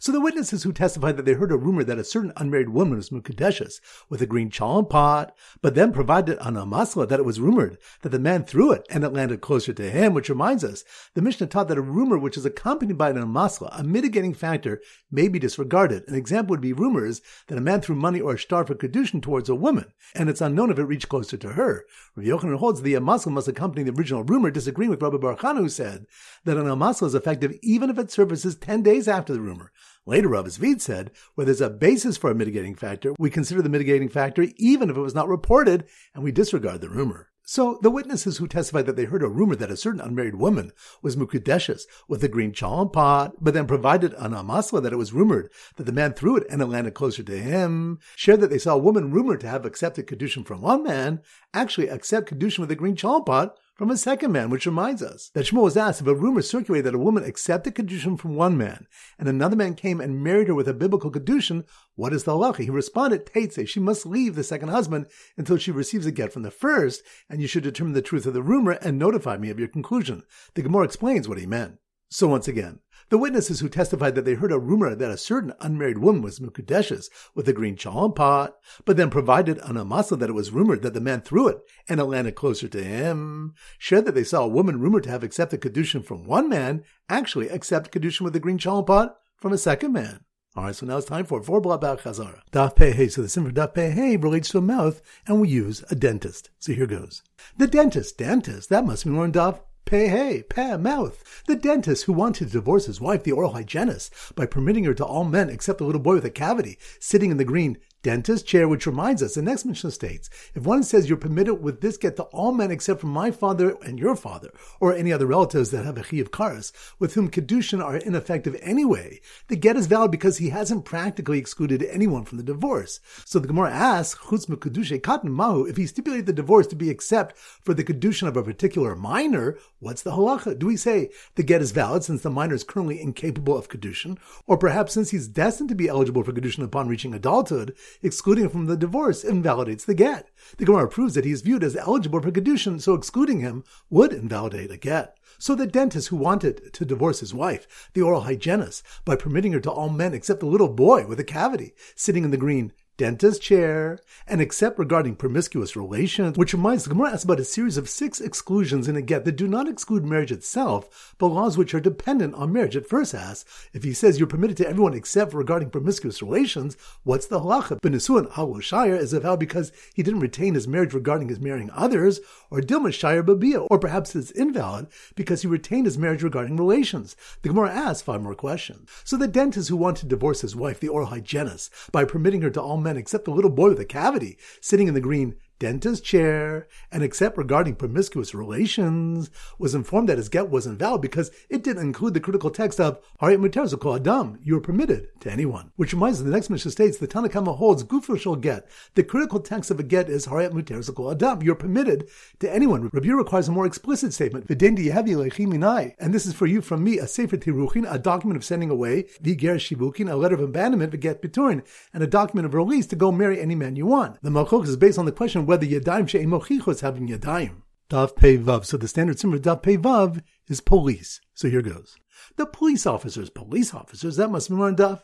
So 0.00 0.12
the 0.12 0.20
witnesses 0.20 0.62
who 0.62 0.72
testified 0.72 1.16
that 1.16 1.24
they 1.24 1.32
heard 1.32 1.52
a 1.52 1.56
rumor 1.56 1.84
that 1.84 1.98
a 1.98 2.04
certain 2.04 2.32
unmarried 2.36 2.70
woman 2.70 2.96
was 2.96 3.10
Mukadeshes 3.10 3.80
with 4.08 4.20
a 4.20 4.26
green 4.26 4.50
chalon 4.50 4.88
pot, 4.88 5.34
but 5.62 5.74
then 5.74 5.92
provided 5.92 6.38
on 6.38 6.56
a 6.56 6.66
masla 6.66 7.08
that 7.08 7.20
it 7.20 7.24
was 7.24 7.40
rumored 7.40 7.78
that 8.02 8.10
the 8.10 8.18
man 8.18 8.44
threw 8.44 8.72
it 8.72 8.86
and 8.90 9.04
it 9.04 9.12
landed 9.12 9.40
closer 9.40 9.72
to 9.72 9.90
him, 9.90 10.14
which 10.14 10.28
reminds 10.28 10.64
us, 10.64 10.84
the 11.14 11.22
Mishnah 11.22 11.46
taught 11.46 11.68
that 11.68 11.78
a 11.78 11.82
rumor 11.82 12.18
which 12.18 12.36
is 12.36 12.44
accompanied 12.44 12.98
by 12.98 13.10
an 13.10 13.16
amasla, 13.16 13.68
a 13.78 13.82
mitigating 13.82 14.34
factor, 14.34 14.80
may 15.10 15.28
be 15.28 15.38
disregarded. 15.38 16.04
An 16.08 16.14
example 16.14 16.52
would 16.52 16.60
be 16.60 16.72
rumors 16.72 17.20
that 17.46 17.58
a 17.58 17.62
man 17.62 17.80
threw 17.80 17.96
money 17.96 18.20
or 18.20 18.34
a 18.34 18.38
star 18.38 18.64
for 18.66 18.74
kedushin 18.74 19.22
towards 19.22 19.48
a 19.48 19.54
woman, 19.54 19.92
and 20.14 20.28
it's 20.28 20.40
unknown 20.40 20.70
if 20.70 20.78
it 20.78 20.84
reached 20.84 21.08
closer 21.08 21.36
to 21.36 21.50
her. 21.50 21.84
Rav 22.16 22.26
Yochanan 22.26 22.58
holds 22.58 22.82
the 22.82 22.94
amasla 22.94 23.32
must 23.32 23.48
accompany 23.48 23.84
the 23.84 23.98
original 23.98 24.24
rumor, 24.24 24.50
disagreeing 24.50 24.90
with 24.90 25.02
Rabbi 25.02 25.16
Baruch 25.16 25.40
who 25.40 25.68
said 25.68 26.06
that 26.44 26.56
an 26.56 26.66
amasla 26.66 27.06
is 27.06 27.14
effective 27.14 27.54
even 27.62 27.90
if 27.90 27.98
it 27.98 28.10
surfaces 28.10 28.56
10 28.56 28.82
days 28.82 29.08
after 29.08 29.32
the 29.32 29.40
rumor. 29.40 29.67
Later, 30.06 30.28
Rav 30.28 30.46
Zvid 30.46 30.80
said, 30.80 31.10
where 31.34 31.44
there's 31.44 31.60
a 31.60 31.70
basis 31.70 32.16
for 32.16 32.30
a 32.30 32.34
mitigating 32.34 32.74
factor, 32.74 33.14
we 33.18 33.30
consider 33.30 33.62
the 33.62 33.68
mitigating 33.68 34.08
factor 34.08 34.46
even 34.56 34.90
if 34.90 34.96
it 34.96 35.00
was 35.00 35.14
not 35.14 35.28
reported, 35.28 35.86
and 36.14 36.24
we 36.24 36.32
disregard 36.32 36.80
the 36.80 36.88
rumor. 36.88 37.28
So 37.50 37.78
the 37.80 37.90
witnesses 37.90 38.36
who 38.36 38.46
testified 38.46 38.84
that 38.84 38.96
they 38.96 39.06
heard 39.06 39.22
a 39.22 39.26
rumor 39.26 39.56
that 39.56 39.70
a 39.70 39.76
certain 39.78 40.02
unmarried 40.02 40.34
woman 40.34 40.70
was 41.00 41.16
Mukudeshes 41.16 41.84
with 42.06 42.22
a 42.22 42.28
green 42.28 42.52
chalon 42.52 42.92
pot, 42.92 43.36
but 43.40 43.54
then 43.54 43.66
provided 43.66 44.12
an 44.18 44.32
amasla 44.32 44.82
that 44.82 44.92
it 44.92 44.96
was 44.96 45.14
rumored 45.14 45.50
that 45.76 45.84
the 45.84 45.92
man 45.92 46.12
threw 46.12 46.36
it 46.36 46.46
and 46.50 46.60
it 46.60 46.66
landed 46.66 46.92
closer 46.92 47.22
to 47.22 47.38
him, 47.38 48.00
shared 48.16 48.42
that 48.42 48.50
they 48.50 48.58
saw 48.58 48.74
a 48.74 48.78
woman 48.78 49.10
rumored 49.10 49.40
to 49.40 49.48
have 49.48 49.64
accepted 49.64 50.06
Kedushin 50.06 50.44
from 50.44 50.60
one 50.60 50.82
man, 50.82 51.22
actually 51.54 51.88
accept 51.88 52.28
Kedushin 52.28 52.58
with 52.58 52.70
a 52.70 52.76
green 52.76 52.96
chalon 52.96 53.24
pot 53.24 53.56
from 53.78 53.92
a 53.92 53.96
second 53.96 54.32
man, 54.32 54.50
which 54.50 54.66
reminds 54.66 55.04
us 55.04 55.30
that 55.34 55.46
Shmuel 55.46 55.62
was 55.62 55.76
asked 55.76 56.00
if 56.00 56.06
a 56.08 56.14
rumor 56.14 56.42
circulated 56.42 56.86
that 56.86 56.96
a 56.96 56.98
woman 56.98 57.22
accepted 57.22 57.76
Kedushin 57.76 58.18
from 58.18 58.34
one 58.34 58.58
man, 58.58 58.88
and 59.20 59.28
another 59.28 59.54
man 59.54 59.76
came 59.76 60.00
and 60.00 60.20
married 60.20 60.48
her 60.48 60.54
with 60.54 60.66
a 60.66 60.74
biblical 60.74 61.12
Kedushin, 61.12 61.64
what 61.94 62.12
is 62.12 62.24
the 62.24 62.32
halacha? 62.32 62.64
He 62.64 62.70
responded, 62.70 63.24
Teitze, 63.24 63.68
she 63.68 63.78
must 63.78 64.04
leave 64.04 64.34
the 64.34 64.42
second 64.42 64.70
husband 64.70 65.06
until 65.36 65.58
she 65.58 65.70
receives 65.70 66.06
a 66.06 66.10
get 66.10 66.32
from 66.32 66.42
the 66.42 66.50
first, 66.50 67.04
and 67.30 67.40
you 67.40 67.46
should 67.46 67.62
determine 67.62 67.92
the 67.92 68.02
truth 68.02 68.26
of 68.26 68.34
the 68.34 68.42
rumor 68.42 68.72
and 68.72 68.98
notify 68.98 69.36
me 69.36 69.48
of 69.48 69.60
your 69.60 69.68
conclusion. 69.68 70.24
The 70.54 70.62
Gemara 70.62 70.84
explains 70.84 71.28
what 71.28 71.38
he 71.38 71.46
meant. 71.46 71.78
So 72.10 72.26
once 72.28 72.48
again, 72.48 72.80
the 73.10 73.18
witnesses 73.18 73.60
who 73.60 73.68
testified 73.68 74.14
that 74.14 74.24
they 74.24 74.34
heard 74.34 74.52
a 74.52 74.58
rumor 74.58 74.94
that 74.94 75.10
a 75.10 75.16
certain 75.16 75.54
unmarried 75.60 75.98
woman 75.98 76.20
was 76.20 76.40
Mukadeshes 76.40 77.08
with 77.34 77.48
a 77.48 77.54
green 77.54 77.76
chalon 77.76 78.14
pot, 78.14 78.56
but 78.84 78.98
then 78.98 79.08
provided 79.08 79.58
an 79.58 79.78
amasa 79.78 80.14
that 80.16 80.28
it 80.28 80.34
was 80.34 80.50
rumored 80.50 80.82
that 80.82 80.92
the 80.92 81.00
man 81.00 81.22
threw 81.22 81.48
it 81.48 81.58
and 81.88 82.00
it 82.00 82.04
landed 82.04 82.34
closer 82.34 82.68
to 82.68 82.84
him, 82.84 83.54
shared 83.78 84.04
that 84.04 84.14
they 84.14 84.24
saw 84.24 84.42
a 84.44 84.48
woman 84.48 84.78
rumored 84.78 85.04
to 85.04 85.10
have 85.10 85.22
accepted 85.22 85.62
Kedushin 85.62 86.04
from 86.04 86.26
one 86.26 86.48
man 86.48 86.82
actually 87.08 87.48
accept 87.48 87.92
Kedushin 87.92 88.22
with 88.22 88.36
a 88.36 88.40
green 88.40 88.58
chalon 88.58 88.86
pot 88.86 89.16
from 89.36 89.52
a 89.52 89.58
second 89.58 89.92
man. 89.92 90.20
All 90.56 90.64
right, 90.64 90.74
so 90.74 90.86
now 90.86 90.96
it's 90.96 91.06
time 91.06 91.24
for 91.24 91.42
four 91.42 91.60
blood 91.60 91.80
back 91.80 92.00
chazara. 92.00 92.40
Daf 92.50 92.74
pei 92.74 93.08
So 93.08 93.22
the 93.22 93.28
sim 93.28 93.46
for 93.46 93.52
daf 93.52 93.74
pei 93.74 94.16
relates 94.16 94.48
to 94.50 94.58
a 94.58 94.62
mouth, 94.62 95.00
and 95.26 95.40
we 95.40 95.48
use 95.48 95.84
a 95.90 95.94
dentist. 95.94 96.50
So 96.58 96.72
here 96.72 96.86
goes. 96.86 97.22
The 97.56 97.68
dentist, 97.68 98.18
dentist. 98.18 98.68
That 98.68 98.84
must 98.84 99.04
be 99.04 99.10
more 99.10 99.24
in 99.24 99.32
daf 99.32 99.60
Pay 99.88 100.08
hey, 100.08 100.42
pay 100.42 100.76
mouth. 100.76 101.42
The 101.46 101.56
dentist 101.56 102.04
who 102.04 102.12
wanted 102.12 102.48
to 102.48 102.52
divorce 102.52 102.84
his 102.84 103.00
wife, 103.00 103.22
the 103.22 103.32
oral 103.32 103.54
hygienist, 103.54 104.12
by 104.34 104.44
permitting 104.44 104.84
her 104.84 104.92
to 104.92 105.02
all 105.02 105.24
men 105.24 105.48
except 105.48 105.78
the 105.78 105.84
little 105.84 105.98
boy 105.98 106.16
with 106.16 106.26
a 106.26 106.30
cavity, 106.30 106.76
sitting 107.00 107.30
in 107.30 107.38
the 107.38 107.44
green 107.46 107.78
dentist 108.02 108.46
chair, 108.46 108.68
which 108.68 108.86
reminds 108.86 109.22
us, 109.22 109.34
the 109.34 109.42
next 109.42 109.64
Mishnah 109.64 109.90
states, 109.90 110.30
if 110.54 110.64
one 110.64 110.82
says 110.82 111.08
you're 111.08 111.18
permitted 111.18 111.54
with 111.56 111.80
this 111.80 111.96
get 111.96 112.16
to 112.16 112.22
all 112.24 112.52
men 112.52 112.70
except 112.70 113.00
for 113.00 113.06
my 113.06 113.30
father 113.30 113.76
and 113.84 113.98
your 113.98 114.16
father, 114.16 114.52
or 114.80 114.94
any 114.94 115.12
other 115.12 115.26
relatives 115.26 115.70
that 115.70 115.84
have 115.84 115.98
a 115.98 116.02
chi 116.02 116.18
of 116.18 116.30
karas, 116.30 116.72
with 116.98 117.14
whom 117.14 117.30
kedushin 117.30 117.82
are 117.82 117.96
ineffective 117.96 118.56
anyway, 118.62 119.20
the 119.48 119.56
get 119.56 119.76
is 119.76 119.86
valid 119.86 120.10
because 120.10 120.38
he 120.38 120.50
hasn't 120.50 120.84
practically 120.84 121.38
excluded 121.38 121.82
anyone 121.84 122.24
from 122.24 122.38
the 122.38 122.44
divorce. 122.44 123.00
So 123.24 123.38
the 123.38 123.48
Gemara 123.48 123.70
asks, 123.70 124.20
chutz 124.20 124.46
kedushe 124.46 125.00
katan 125.00 125.30
mahu, 125.30 125.66
if 125.66 125.76
he 125.76 125.86
stipulated 125.86 126.26
the 126.26 126.32
divorce 126.32 126.66
to 126.68 126.76
be 126.76 126.90
except 126.90 127.36
for 127.36 127.74
the 127.74 127.84
kedushin 127.84 128.28
of 128.28 128.36
a 128.36 128.42
particular 128.42 128.94
minor, 128.94 129.58
what's 129.80 130.02
the 130.02 130.12
halacha? 130.12 130.58
Do 130.58 130.66
we 130.66 130.76
say 130.76 131.10
the 131.34 131.42
get 131.42 131.62
is 131.62 131.72
valid 131.72 132.04
since 132.04 132.22
the 132.22 132.30
minor 132.30 132.54
is 132.54 132.64
currently 132.64 133.00
incapable 133.00 133.56
of 133.56 133.68
kedushin, 133.68 134.18
or 134.46 134.56
perhaps 134.56 134.92
since 134.92 135.10
he's 135.10 135.28
destined 135.28 135.68
to 135.68 135.74
be 135.74 135.88
eligible 135.88 136.22
for 136.22 136.32
kedushin 136.32 136.64
upon 136.64 136.88
reaching 136.88 137.14
adulthood, 137.14 137.74
excluding 138.02 138.44
him 138.44 138.50
from 138.50 138.66
the 138.66 138.76
divorce 138.76 139.24
invalidates 139.24 139.84
the 139.84 139.94
get. 139.94 140.30
The 140.56 140.64
Gemara 140.64 140.88
proves 140.88 141.14
that 141.14 141.24
he 141.24 141.32
is 141.32 141.42
viewed 141.42 141.64
as 141.64 141.76
eligible 141.76 142.20
for 142.20 142.30
Kedushin, 142.30 142.80
so 142.80 142.94
excluding 142.94 143.40
him 143.40 143.64
would 143.90 144.12
invalidate 144.12 144.70
a 144.70 144.76
get. 144.76 145.16
So 145.38 145.54
the 145.54 145.66
dentist 145.66 146.08
who 146.08 146.16
wanted 146.16 146.72
to 146.72 146.84
divorce 146.84 147.20
his 147.20 147.32
wife, 147.32 147.90
the 147.94 148.02
oral 148.02 148.22
hygienist, 148.22 148.82
by 149.04 149.14
permitting 149.14 149.52
her 149.52 149.60
to 149.60 149.70
all 149.70 149.88
men 149.88 150.14
except 150.14 150.40
the 150.40 150.46
little 150.46 150.68
boy 150.68 151.06
with 151.06 151.20
a 151.20 151.24
cavity, 151.24 151.74
sitting 151.94 152.24
in 152.24 152.30
the 152.30 152.36
green 152.36 152.72
dentist 152.98 153.40
chair, 153.40 153.98
and 154.26 154.42
except 154.42 154.78
regarding 154.78 155.14
promiscuous 155.14 155.76
relations, 155.76 156.36
which 156.36 156.52
reminds 156.52 156.82
the 156.82 156.90
Gemara 156.90 157.12
asks 157.12 157.22
about 157.22 157.38
a 157.38 157.44
series 157.44 157.76
of 157.78 157.88
six 157.88 158.20
exclusions 158.20 158.88
in 158.88 158.96
a 158.96 159.02
get 159.02 159.24
that 159.24 159.36
do 159.36 159.46
not 159.46 159.68
exclude 159.68 160.04
marriage 160.04 160.32
itself, 160.32 161.14
but 161.16 161.28
laws 161.28 161.56
which 161.56 161.72
are 161.74 161.80
dependent 161.80 162.34
on 162.34 162.52
marriage. 162.52 162.74
It 162.74 162.88
first 162.88 163.14
asks, 163.14 163.68
if 163.72 163.84
he 163.84 163.94
says 163.94 164.18
you're 164.18 164.26
permitted 164.26 164.56
to 164.58 164.68
everyone 164.68 164.94
except 164.94 165.32
regarding 165.32 165.70
promiscuous 165.70 166.20
relations, 166.20 166.76
what's 167.04 167.26
the 167.26 167.40
halacha? 167.40 167.80
Benisuan 167.80 168.32
halo 168.32 168.58
shire 168.58 168.96
is 168.96 169.12
a 169.12 169.20
vow 169.20 169.36
because 169.36 169.70
he 169.94 170.02
didn't 170.02 170.20
retain 170.20 170.54
his 170.54 170.66
marriage 170.66 170.92
regarding 170.92 171.28
his 171.28 171.38
marrying 171.38 171.70
others, 171.72 172.20
or 172.50 172.60
dilma 172.60 172.92
shire 172.92 173.22
babia, 173.22 173.64
or 173.70 173.78
perhaps 173.78 174.16
it's 174.16 174.32
invalid 174.32 174.88
because 175.14 175.42
he 175.42 175.48
retained 175.48 175.86
his 175.86 175.96
marriage 175.96 176.24
regarding 176.24 176.56
relations. 176.56 177.14
The 177.42 177.50
Gemara 177.50 177.70
asks 177.70 178.02
five 178.02 178.22
more 178.22 178.34
questions. 178.34 178.90
So 179.04 179.16
the 179.16 179.28
dentist 179.28 179.68
who 179.68 179.76
wanted 179.76 180.00
to 180.00 180.06
divorce 180.06 180.40
his 180.40 180.56
wife, 180.56 180.80
the 180.80 180.88
oral 180.88 181.06
hygienist, 181.06 181.72
by 181.92 182.04
permitting 182.04 182.42
her 182.42 182.50
to 182.50 182.60
all 182.60 182.76
men 182.88 182.96
except 182.96 183.26
the 183.26 183.30
little 183.30 183.50
boy 183.50 183.68
with 183.68 183.80
a 183.80 183.84
cavity 183.84 184.38
sitting 184.60 184.88
in 184.88 184.94
the 184.94 185.00
green 185.00 185.34
dentist 185.58 186.04
chair, 186.04 186.68
and 186.90 187.02
except 187.02 187.38
regarding 187.38 187.74
promiscuous 187.74 188.34
relations, 188.34 189.30
was 189.58 189.74
informed 189.74 190.08
that 190.08 190.18
his 190.18 190.28
get 190.28 190.50
was 190.50 190.66
invalid 190.66 191.00
because 191.00 191.30
it 191.48 191.62
didn't 191.62 191.82
include 191.82 192.14
the 192.14 192.20
critical 192.20 192.50
text 192.50 192.80
of 192.80 192.98
Harit 193.20 193.38
Muter 193.38 193.96
Adam, 193.96 194.38
you 194.42 194.56
are 194.56 194.60
permitted 194.60 195.08
to 195.20 195.30
anyone. 195.30 195.72
Which 195.76 195.92
reminds 195.92 196.20
us, 196.20 196.24
the 196.24 196.30
next 196.30 196.50
Mishnah 196.50 196.70
states, 196.70 196.98
the 196.98 197.06
Tanna 197.06 197.28
Kamma 197.28 197.56
holds 197.56 197.84
Gufo 197.84 198.40
get. 198.40 198.68
The 198.94 199.04
critical 199.04 199.40
text 199.40 199.70
of 199.70 199.80
a 199.80 199.82
get 199.82 200.08
is 200.08 200.26
Harit 200.26 200.52
Muter 200.52 201.12
Adam, 201.12 201.42
you're 201.42 201.54
permitted 201.54 202.08
to 202.40 202.52
anyone. 202.52 202.90
Rabbi 202.92 203.08
requires 203.08 203.48
a 203.48 203.52
more 203.52 203.66
explicit 203.66 204.12
statement, 204.12 204.46
and 204.48 206.14
this 206.14 206.26
is 206.26 206.34
for 206.34 206.46
you 206.46 206.60
from 206.60 206.84
me, 206.84 206.98
a 206.98 207.06
Sefer 207.06 207.36
Tiruchin, 207.36 207.92
a 207.92 207.98
document 207.98 208.36
of 208.36 208.44
sending 208.44 208.70
away, 208.70 209.06
Viger 209.20 209.56
Shibukin, 209.56 210.10
a 210.10 210.16
letter 210.16 210.34
of 210.34 210.40
abandonment, 210.40 210.92
Viget 210.92 211.20
Biturin, 211.20 211.62
and 211.92 212.02
a 212.02 212.06
document 212.06 212.46
of 212.46 212.54
release 212.54 212.86
to 212.86 212.96
go 212.96 213.10
marry 213.10 213.40
any 213.40 213.54
man 213.54 213.76
you 213.76 213.86
want. 213.86 214.22
The 214.22 214.30
Malchok 214.30 214.64
is 214.64 214.76
based 214.76 214.98
on 214.98 215.04
the 215.04 215.12
question 215.12 215.46
whether 215.48 215.64
Yadayim 215.64 216.06
She'emochichos 216.06 216.82
having 216.82 217.08
Yadayim. 217.08 217.62
Dav 217.88 218.14
Pei 218.14 218.36
Vav. 218.36 218.66
So 218.66 218.76
the 218.76 218.86
standard 218.86 219.18
symbol 219.18 219.38
Dav 219.38 219.62
Pei 219.62 219.78
Vav 219.78 220.22
is 220.46 220.60
police. 220.60 221.22
So 221.32 221.48
here 221.48 221.62
goes. 221.62 221.96
The 222.36 222.44
police 222.44 222.86
officers, 222.86 223.30
police 223.30 223.72
officers, 223.72 224.16
that 224.16 224.28
must 224.28 224.50
be 224.50 224.56
more 224.56 224.72
Dav 224.72 225.02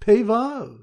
Pei 0.00 0.22
Vav. 0.22 0.78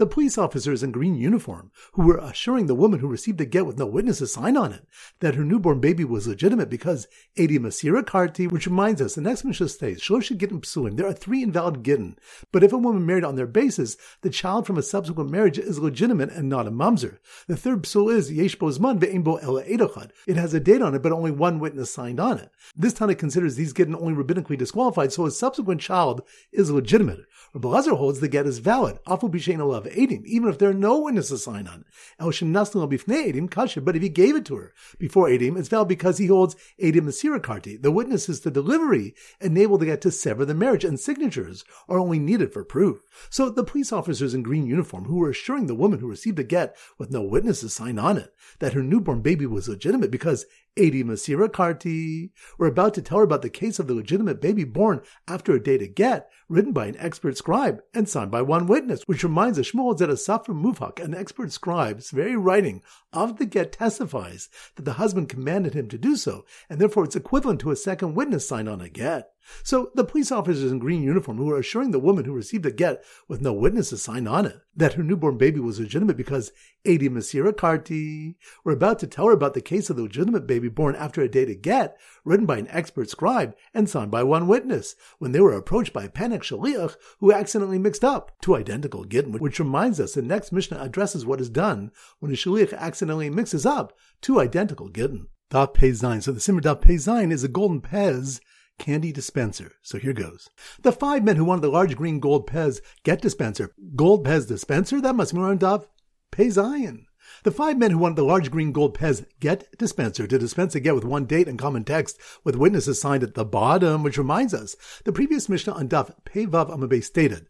The 0.00 0.06
police 0.06 0.38
officers 0.38 0.82
in 0.82 0.92
green 0.92 1.14
uniform, 1.14 1.72
who 1.92 2.06
were 2.06 2.16
assuring 2.16 2.68
the 2.68 2.74
woman 2.74 3.00
who 3.00 3.06
received 3.06 3.36
the 3.36 3.44
get 3.44 3.66
with 3.66 3.76
no 3.78 3.84
witnesses 3.84 4.32
sign 4.32 4.56
on 4.56 4.72
it, 4.72 4.86
that 5.18 5.34
her 5.34 5.44
newborn 5.44 5.78
baby 5.78 6.06
was 6.06 6.26
legitimate 6.26 6.70
because 6.70 7.06
Edi 7.36 7.58
Masira 7.58 8.02
Karti, 8.02 8.50
which 8.50 8.66
reminds 8.66 9.02
us, 9.02 9.14
the 9.14 9.20
next 9.20 9.44
Mishnah 9.44 9.68
states, 9.68 10.02
Shlosh 10.02 10.34
Gittin 10.34 10.62
Psulim, 10.62 10.96
there 10.96 11.06
are 11.06 11.12
three 11.12 11.42
invalid 11.42 11.82
Gittin, 11.84 12.16
but 12.50 12.64
if 12.64 12.72
a 12.72 12.78
woman 12.78 13.04
married 13.04 13.24
on 13.24 13.36
their 13.36 13.46
basis, 13.46 13.98
the 14.22 14.30
child 14.30 14.66
from 14.66 14.78
a 14.78 14.82
subsequent 14.82 15.28
marriage 15.30 15.58
is 15.58 15.78
legitimate 15.78 16.30
and 16.30 16.48
not 16.48 16.66
a 16.66 16.70
mamzer. 16.70 17.18
The 17.46 17.58
third 17.58 17.82
Psul 17.82 18.10
is 18.10 18.32
Yesh 18.32 18.56
Bozman 18.56 19.00
Ve'imbo 19.00 19.38
Ela 19.42 19.64
Edochad. 19.64 20.12
It 20.26 20.38
has 20.38 20.54
a 20.54 20.60
date 20.60 20.80
on 20.80 20.94
it, 20.94 21.02
but 21.02 21.12
only 21.12 21.30
one 21.30 21.60
witness 21.60 21.92
signed 21.92 22.20
on 22.20 22.38
it. 22.38 22.50
This 22.74 22.94
Tana 22.94 23.14
considers 23.14 23.56
these 23.56 23.74
Gittin 23.74 23.94
only 23.94 24.14
rabbinically 24.14 24.56
disqualified, 24.56 25.12
so 25.12 25.26
a 25.26 25.30
subsequent 25.30 25.82
child 25.82 26.22
is 26.52 26.70
legitimate. 26.70 27.26
Rabbi 27.52 27.68
Lazar 27.68 27.96
holds 27.96 28.20
the 28.20 28.28
get 28.28 28.46
is 28.46 28.60
valid, 28.60 28.98
afu 29.06 29.30
b'shein 29.30 29.58
alav 29.58 29.89
even 29.96 30.48
if 30.48 30.58
there 30.58 30.70
are 30.70 30.74
no 30.74 31.00
witnesses 31.00 31.44
signed 31.44 31.68
on. 31.68 31.84
Kasher, 32.20 33.84
but 33.84 33.96
if 33.96 34.02
he 34.02 34.08
gave 34.08 34.36
it 34.36 34.44
to 34.46 34.56
her 34.56 34.72
before 34.98 35.28
edim, 35.28 35.58
it's 35.58 35.68
valid 35.68 35.88
because 35.88 36.18
he 36.18 36.26
holds 36.26 36.56
edim 36.82 37.02
masirakarti. 37.02 37.80
The 37.80 37.90
witnesses 37.90 38.40
to 38.40 38.50
delivery 38.50 39.14
enable 39.40 39.78
the 39.78 39.86
get 39.86 40.00
to 40.02 40.10
sever 40.10 40.44
the 40.44 40.54
marriage, 40.54 40.84
and 40.84 40.98
signatures 40.98 41.64
are 41.88 41.98
only 41.98 42.18
needed 42.18 42.52
for 42.52 42.64
proof. 42.64 43.02
So 43.30 43.50
the 43.50 43.64
police 43.64 43.92
officers 43.92 44.34
in 44.34 44.42
green 44.42 44.66
uniform 44.66 45.04
who 45.04 45.16
were 45.16 45.30
assuring 45.30 45.66
the 45.66 45.74
woman 45.74 46.00
who 46.00 46.08
received 46.08 46.36
the 46.36 46.44
get 46.44 46.76
with 46.98 47.10
no 47.10 47.22
witnesses 47.22 47.74
signed 47.74 48.00
on 48.00 48.16
it 48.16 48.34
that 48.58 48.72
her 48.74 48.82
newborn 48.82 49.22
baby 49.22 49.46
was 49.46 49.68
legitimate 49.68 50.10
because 50.10 50.46
Adi 50.78 51.02
Masira 51.02 51.48
Karti 51.48 52.30
We're 52.56 52.68
about 52.68 52.94
to 52.94 53.02
tell 53.02 53.18
her 53.18 53.24
about 53.24 53.42
the 53.42 53.50
case 53.50 53.78
of 53.78 53.86
the 53.86 53.94
legitimate 53.94 54.40
baby 54.40 54.64
born 54.64 55.00
after 55.26 55.52
a 55.52 55.62
date 55.62 55.82
of 55.82 55.94
get, 55.94 56.30
written 56.48 56.72
by 56.72 56.86
an 56.86 56.96
expert 56.98 57.36
scribe 57.36 57.80
and 57.92 58.08
signed 58.08 58.30
by 58.30 58.42
one 58.42 58.66
witness, 58.66 59.02
which 59.06 59.24
reminds 59.24 59.58
us 59.58 59.72
Shmuel 59.72 59.98
that 59.98 60.10
a 60.10 60.14
Safra 60.14 60.54
Muvhak, 60.54 61.02
an 61.04 61.14
expert 61.14 61.50
scribe's 61.50 62.10
very 62.10 62.36
writing 62.36 62.82
of 63.12 63.38
the 63.38 63.46
get 63.46 63.72
testifies 63.72 64.48
that 64.76 64.84
the 64.84 64.94
husband 64.94 65.28
commanded 65.28 65.74
him 65.74 65.88
to 65.88 65.98
do 65.98 66.16
so, 66.16 66.44
and 66.68 66.80
therefore 66.80 67.04
it's 67.04 67.16
equivalent 67.16 67.60
to 67.60 67.72
a 67.72 67.76
second 67.76 68.14
witness 68.14 68.48
signed 68.48 68.68
on 68.68 68.80
a 68.80 68.88
get. 68.88 69.30
So 69.62 69.90
the 69.94 70.04
police 70.04 70.30
officers 70.30 70.70
in 70.70 70.78
green 70.78 71.02
uniform 71.02 71.38
who 71.38 71.46
were 71.46 71.58
assuring 71.58 71.90
the 71.90 71.98
woman 71.98 72.24
who 72.24 72.32
received 72.32 72.64
the 72.64 72.70
get 72.70 73.04
with 73.28 73.40
no 73.40 73.52
witnesses 73.52 74.02
signed 74.02 74.28
on 74.28 74.46
it 74.46 74.60
that 74.76 74.94
her 74.94 75.02
newborn 75.02 75.36
baby 75.36 75.60
was 75.60 75.80
legitimate 75.80 76.16
because 76.16 76.52
Adi 76.86 77.08
Masira 77.08 77.52
Karti 77.52 78.36
were 78.64 78.72
about 78.72 78.98
to 79.00 79.06
tell 79.06 79.26
her 79.26 79.32
about 79.32 79.54
the 79.54 79.60
case 79.60 79.90
of 79.90 79.96
the 79.96 80.02
legitimate 80.02 80.46
baby 80.46 80.68
born 80.68 80.94
after 80.96 81.20
a 81.22 81.28
dated 81.28 81.62
get 81.62 81.98
written 82.24 82.46
by 82.46 82.58
an 82.58 82.68
expert 82.68 83.10
scribe 83.10 83.54
and 83.74 83.88
signed 83.88 84.10
by 84.10 84.22
one 84.22 84.46
witness 84.46 84.94
when 85.18 85.32
they 85.32 85.40
were 85.40 85.52
approached 85.52 85.92
by 85.92 86.04
a 86.04 86.08
panicked 86.08 86.44
Shaliach 86.44 86.96
who 87.18 87.32
accidentally 87.32 87.78
mixed 87.78 88.04
up 88.04 88.32
two 88.40 88.56
identical 88.56 89.04
gittin, 89.04 89.38
which 89.38 89.58
reminds 89.58 90.00
us 90.00 90.14
the 90.14 90.22
next 90.22 90.52
Mishnah 90.52 90.80
addresses 90.80 91.26
what 91.26 91.40
is 91.40 91.50
done 91.50 91.90
when 92.20 92.32
a 92.32 92.34
Shaliach 92.34 92.72
accidentally 92.72 93.30
mixes 93.30 93.66
up 93.66 93.92
two 94.20 94.40
identical 94.40 94.88
gittin. 94.88 95.26
Daf 95.50 95.74
Pei 95.74 95.90
Zayin. 95.90 96.22
So 96.22 96.30
the 96.30 96.40
Simmer 96.40 96.60
Daf 96.60 96.80
Pei 96.80 96.94
is 96.94 97.44
a 97.44 97.48
golden 97.48 97.80
pez 97.80 98.40
candy 98.80 99.12
dispenser. 99.12 99.74
So 99.82 99.98
here 99.98 100.12
goes. 100.12 100.48
The 100.80 100.90
five 100.90 101.22
men 101.22 101.36
who 101.36 101.44
wanted 101.44 101.60
the 101.62 101.68
large 101.68 101.94
green 101.94 102.18
gold 102.18 102.48
Pez 102.48 102.80
get 103.04 103.20
dispenser. 103.20 103.72
Gold 103.94 104.26
Pez 104.26 104.48
dispenser? 104.48 105.00
That 105.00 105.14
must 105.14 105.32
be 105.32 105.38
around 105.38 105.62
of 105.62 105.86
Pay 106.32 106.46
Zayin. 106.46 107.04
The 107.42 107.50
five 107.50 107.78
men 107.78 107.90
who 107.90 107.96
wanted 107.96 108.16
the 108.16 108.24
large 108.24 108.50
green 108.50 108.70
gold 108.70 108.98
Pez 108.98 109.24
get 109.40 109.66
dispenser 109.78 110.26
to 110.26 110.38
dispense 110.38 110.74
a 110.74 110.80
get 110.80 110.94
with 110.94 111.06
one 111.06 111.24
date 111.24 111.48
and 111.48 111.58
common 111.58 111.84
text 111.84 112.20
with 112.44 112.54
witnesses 112.54 113.00
signed 113.00 113.22
at 113.22 113.32
the 113.32 113.46
bottom, 113.46 114.02
which 114.02 114.18
reminds 114.18 114.52
us, 114.52 114.76
the 115.04 115.12
previous 115.12 115.48
Mishnah 115.48 115.72
on 115.72 115.88
Daf 115.88 116.14
Pevav 116.26 116.68
Amabe 116.68 117.02
stated, 117.02 117.46